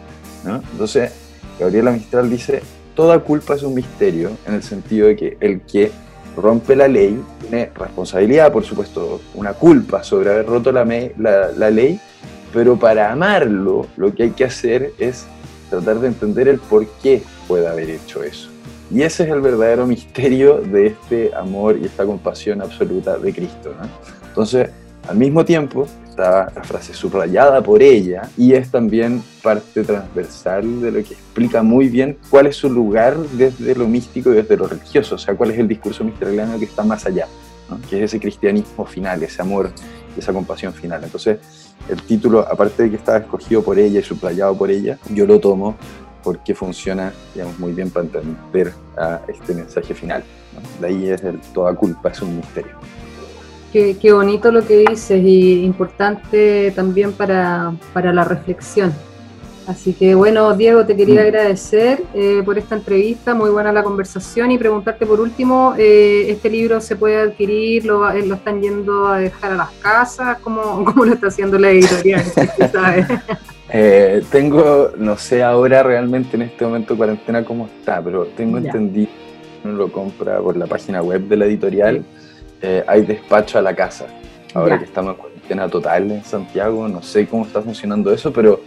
¿no? 0.45 0.63
Entonces, 0.73 1.13
Gabriela 1.59 1.91
Mistral 1.91 2.31
dice, 2.31 2.63
toda 2.95 3.19
culpa 3.21 3.55
es 3.55 3.63
un 3.63 3.75
misterio, 3.75 4.31
en 4.47 4.55
el 4.55 4.63
sentido 4.63 5.09
de 5.09 5.17
que 5.17 5.37
el 5.41 5.61
que 5.63 5.91
rompe 6.37 6.77
la 6.77 6.89
ley 6.89 7.21
tiene 7.41 7.71
responsabilidad, 7.75 8.53
por 8.53 8.65
supuesto, 8.65 9.21
una 9.35 9.55
culpa 9.55 10.03
sobre 10.03 10.31
haber 10.31 10.47
roto 10.47 10.71
la, 10.71 10.85
la, 10.85 11.71
ley, 11.71 12.01
pero 12.53 12.79
para 12.79 13.11
amarlo 13.11 13.87
lo 13.97 14.15
que 14.15 14.25
hay 14.25 14.31
que 14.31 14.45
hacer 14.45 14.93
es 14.99 15.27
tratar 15.71 16.01
de 16.01 16.09
entender 16.09 16.49
el 16.49 16.59
por 16.59 16.87
qué 17.03 17.23
puede 17.47 17.67
haber 17.69 17.91
hecho 17.91 18.23
eso. 18.23 18.49
Y 18.91 19.03
ese 19.03 19.25
es 19.25 19.31
el 19.31 19.41
verdadero 19.41 19.87
misterio 19.97 20.59
de 20.59 20.89
este 20.89 21.35
amor 21.35 21.79
y 21.81 21.87
esta 21.87 22.05
compasión 22.05 22.63
absoluta 22.63 23.19
de 23.19 23.33
Cristo. 23.33 23.73
Entonces, 24.29 24.71
al 25.09 25.17
mismo 25.17 25.45
tiempo, 25.45 25.87
está 26.09 26.51
la 26.55 26.65
frase 26.65 26.95
subrayada 26.95 27.63
por 27.63 27.83
ella 27.83 28.23
y 28.37 28.55
es 28.55 28.71
también 28.71 29.23
parte 29.43 29.85
transversal 29.85 30.81
de 30.81 30.91
lo 30.91 31.05
que 31.05 31.15
explica 31.15 31.63
muy 31.63 31.89
bien 31.89 32.17
cuál 32.31 32.47
es 32.47 32.57
su 32.57 32.71
lugar 32.71 33.17
desde 33.17 33.75
lo 33.75 33.87
místico 33.87 34.33
y 34.33 34.37
desde 34.37 34.57
lo 34.57 34.67
religioso, 34.67 35.17
o 35.17 35.19
sea, 35.19 35.35
cuál 35.35 35.51
es 35.51 35.59
el 35.59 35.69
discurso 35.69 36.03
misteriano 36.03 36.59
que 36.59 36.65
está 36.65 36.83
más 36.83 37.05
allá, 37.07 37.29
que 37.89 37.99
es 37.99 38.05
ese 38.05 38.19
cristianismo 38.19 38.87
final, 38.87 39.23
ese 39.23 39.43
amor, 39.43 39.71
esa 40.17 40.33
compasión 40.33 40.73
final. 40.73 41.05
Entonces, 41.05 41.39
el 41.89 42.03
título, 42.03 42.41
aparte 42.41 42.85
de 42.85 42.91
que 42.91 42.97
está 42.97 43.19
escogido 43.19 43.63
por 43.63 43.79
ella 43.79 44.01
y 44.01 44.03
subrayado 44.03 44.57
por 44.57 44.71
ella, 44.71 44.99
yo 45.11 45.27
lo 45.27 45.39
tomo 45.39 45.77
porque 46.27 46.57
funciona 46.57 47.13
digamos, 47.35 47.57
muy 47.61 47.73
bien 47.73 47.89
para 47.89 48.07
entender 48.07 48.73
a 48.99 49.21
este 49.29 49.55
mensaje 49.55 49.95
final. 49.95 50.25
De 50.81 50.89
ahí 50.89 51.09
es 51.09 51.23
el 51.23 51.39
toda 51.55 51.73
culpa 51.73 52.09
es 52.09 52.21
un 52.21 52.39
misterio. 52.39 52.73
Qué, 53.73 54.13
bonito 54.13 54.51
lo 54.51 54.67
que 54.67 54.79
dices 54.89 55.23
y 55.23 55.63
importante 55.63 56.73
también 56.75 57.13
para, 57.13 57.77
la 57.95 58.25
reflexión. 58.25 58.93
Así 59.67 59.95
que 59.95 60.15
bueno, 60.15 60.57
Diego, 60.57 60.87
te 60.87 60.97
quería 60.97 61.23
mm. 61.23 61.25
agradecer 61.25 62.05
eh, 62.15 62.43
por 62.45 62.57
esta 62.57 62.77
entrevista, 62.77 63.35
muy 63.35 63.51
buena 63.51 63.73
la 63.73 63.83
conversación 63.83 64.51
y 64.53 64.59
preguntarte 64.59 65.07
por 65.07 65.21
último, 65.21 65.75
eh, 65.77 66.27
¿este 66.31 66.49
libro 66.49 66.81
se 66.81 66.95
puede 66.95 67.21
adquirir? 67.21 67.85
¿Lo, 67.85 68.09
eh, 68.09 68.25
¿Lo, 68.25 68.37
están 68.37 68.63
yendo 68.63 69.09
a 69.09 69.19
dejar 69.19 69.53
a 69.53 69.57
las 69.57 69.71
casas? 69.83 70.39
¿Cómo, 70.41 70.85
cómo 70.85 71.05
lo 71.05 71.15
está 71.15 71.29
haciendo 71.29 71.59
la 71.59 71.71
editorial? 71.71 72.25
tengo, 74.31 74.91
no 74.97 75.17
sé 75.17 75.43
ahora 75.43 75.83
realmente 75.83 76.37
en 76.37 76.43
este 76.43 76.65
momento 76.65 76.97
cuarentena 76.97 77.45
cómo 77.45 77.67
está, 77.67 78.01
pero 78.01 78.27
tengo 78.37 78.59
entendido 78.59 79.11
que 79.63 79.69
uno 79.69 79.77
lo 79.77 79.91
compra 79.91 80.39
por 80.39 80.57
la 80.57 80.67
página 80.67 81.03
web 81.03 81.23
de 81.23 81.37
la 81.37 81.47
editorial. 81.47 82.05
Eh, 82.63 82.85
hay 82.87 83.03
despacho 83.03 83.59
a 83.59 83.63
la 83.63 83.75
casa. 83.75 84.07
Ahora 84.55 84.79
que 84.79 84.87
estamos 84.87 85.15
en 85.15 85.21
cuarentena 85.21 85.69
total 85.69 86.11
en 86.11 86.25
Santiago, 86.25 86.89
no 86.89 87.03
sé 87.03 87.27
cómo 87.27 87.45
está 87.45 87.61
funcionando 87.61 88.11
eso, 88.11 88.33
pero, 88.33 88.61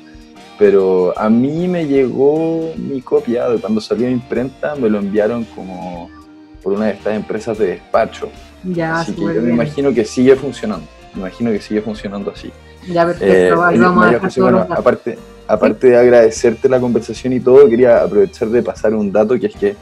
pero 0.60 1.18
a 1.18 1.30
mí 1.30 1.68
me 1.68 1.88
llegó 1.88 2.74
mi 2.76 3.02
copia 3.02 3.50
de 3.50 3.60
cuando 3.60 3.82
salió 3.82 4.08
a 4.08 4.12
imprenta, 4.12 4.76
me 4.76 4.90
lo 4.90 5.00
enviaron 5.00 5.46
como 5.46 6.10
por 6.62 6.74
una 6.74 6.88
de 6.88 6.92
estas 6.92 7.16
empresas 7.16 7.58
de 7.58 7.68
despacho. 7.68 8.30
Ya, 8.64 9.00
así 9.00 9.14
que 9.14 9.22
yo 9.22 9.42
me 9.42 9.52
imagino 9.52 9.94
que 9.94 10.04
sigue 10.04 10.36
funcionando. 10.36 10.86
Me 11.14 11.22
imagino 11.22 11.50
que 11.52 11.62
sigue 11.62 11.82
funcionando 11.82 12.32
así. 12.32 12.52
Ya, 12.88 13.06
perfecto. 13.06 13.34
Eh, 13.34 13.52
vamos 13.52 14.38
a 14.38 14.42
bueno, 14.42 14.68
aparte, 14.70 15.18
aparte 15.48 15.88
de 15.88 15.98
agradecerte 15.98 16.68
la 16.68 16.80
conversación 16.80 17.34
y 17.34 17.40
todo, 17.40 17.68
quería 17.70 18.04
aprovechar 18.04 18.50
de 18.50 18.62
pasar 18.62 18.94
un 18.94 19.12
dato 19.12 19.40
que 19.40 19.48
es 19.48 19.56
que 19.56 19.76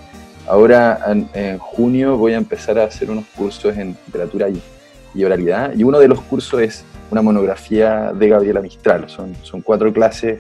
Ahora 0.48 1.00
en, 1.34 1.58
junio 1.58 2.16
voy 2.16 2.34
a 2.34 2.38
empezar 2.38 2.80
a 2.80 2.86
hacer 2.86 3.12
unos 3.12 3.26
cursos 3.36 3.76
en 3.78 3.98
literatura 4.06 4.48
y, 4.50 4.62
oralidad 5.24 5.74
y 5.76 5.84
uno 5.84 6.00
de 6.00 6.08
los 6.08 6.22
cursos 6.22 6.62
es 6.62 6.86
una 7.10 7.22
monografía 7.22 8.14
de 8.14 8.30
Gabriela 8.30 8.62
Mistral. 8.62 9.10
Son, 9.10 9.36
son 9.42 9.62
cuatro 9.62 9.92
clases 9.92 10.40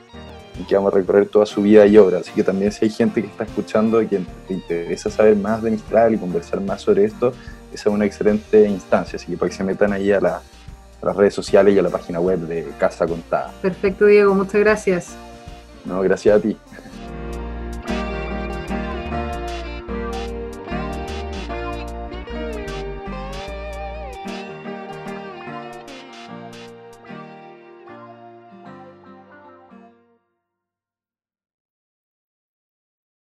en 0.57 0.65
que 0.65 0.75
vamos 0.75 0.93
a 0.93 0.97
recorrer 0.97 1.27
toda 1.27 1.45
su 1.45 1.61
vida 1.61 1.85
y 1.85 1.97
obra. 1.97 2.19
Así 2.19 2.31
que 2.31 2.43
también 2.43 2.71
si 2.71 2.85
hay 2.85 2.91
gente 2.91 3.21
que 3.21 3.27
está 3.27 3.43
escuchando 3.43 4.01
y 4.01 4.07
que 4.07 4.21
te 4.47 4.53
interesa 4.53 5.09
saber 5.09 5.35
más 5.35 5.61
de 5.61 5.71
Mistral 5.71 6.13
y 6.13 6.17
conversar 6.17 6.61
más 6.61 6.81
sobre 6.81 7.05
esto, 7.05 7.33
esa 7.73 7.89
es 7.89 7.95
una 7.95 8.05
excelente 8.05 8.67
instancia. 8.67 9.17
Así 9.17 9.27
que 9.27 9.37
para 9.37 9.49
que 9.49 9.55
se 9.55 9.63
metan 9.63 9.93
ahí 9.93 10.11
a, 10.11 10.17
a 10.17 10.41
las 11.01 11.15
redes 11.15 11.33
sociales 11.33 11.75
y 11.75 11.79
a 11.79 11.81
la 11.81 11.89
página 11.89 12.19
web 12.19 12.39
de 12.39 12.67
Casa 12.79 13.05
Contada. 13.05 13.51
Perfecto, 13.61 14.05
Diego. 14.05 14.33
Muchas 14.33 14.61
gracias. 14.61 15.15
No, 15.85 16.01
gracias 16.01 16.37
a 16.37 16.41
ti. 16.41 16.57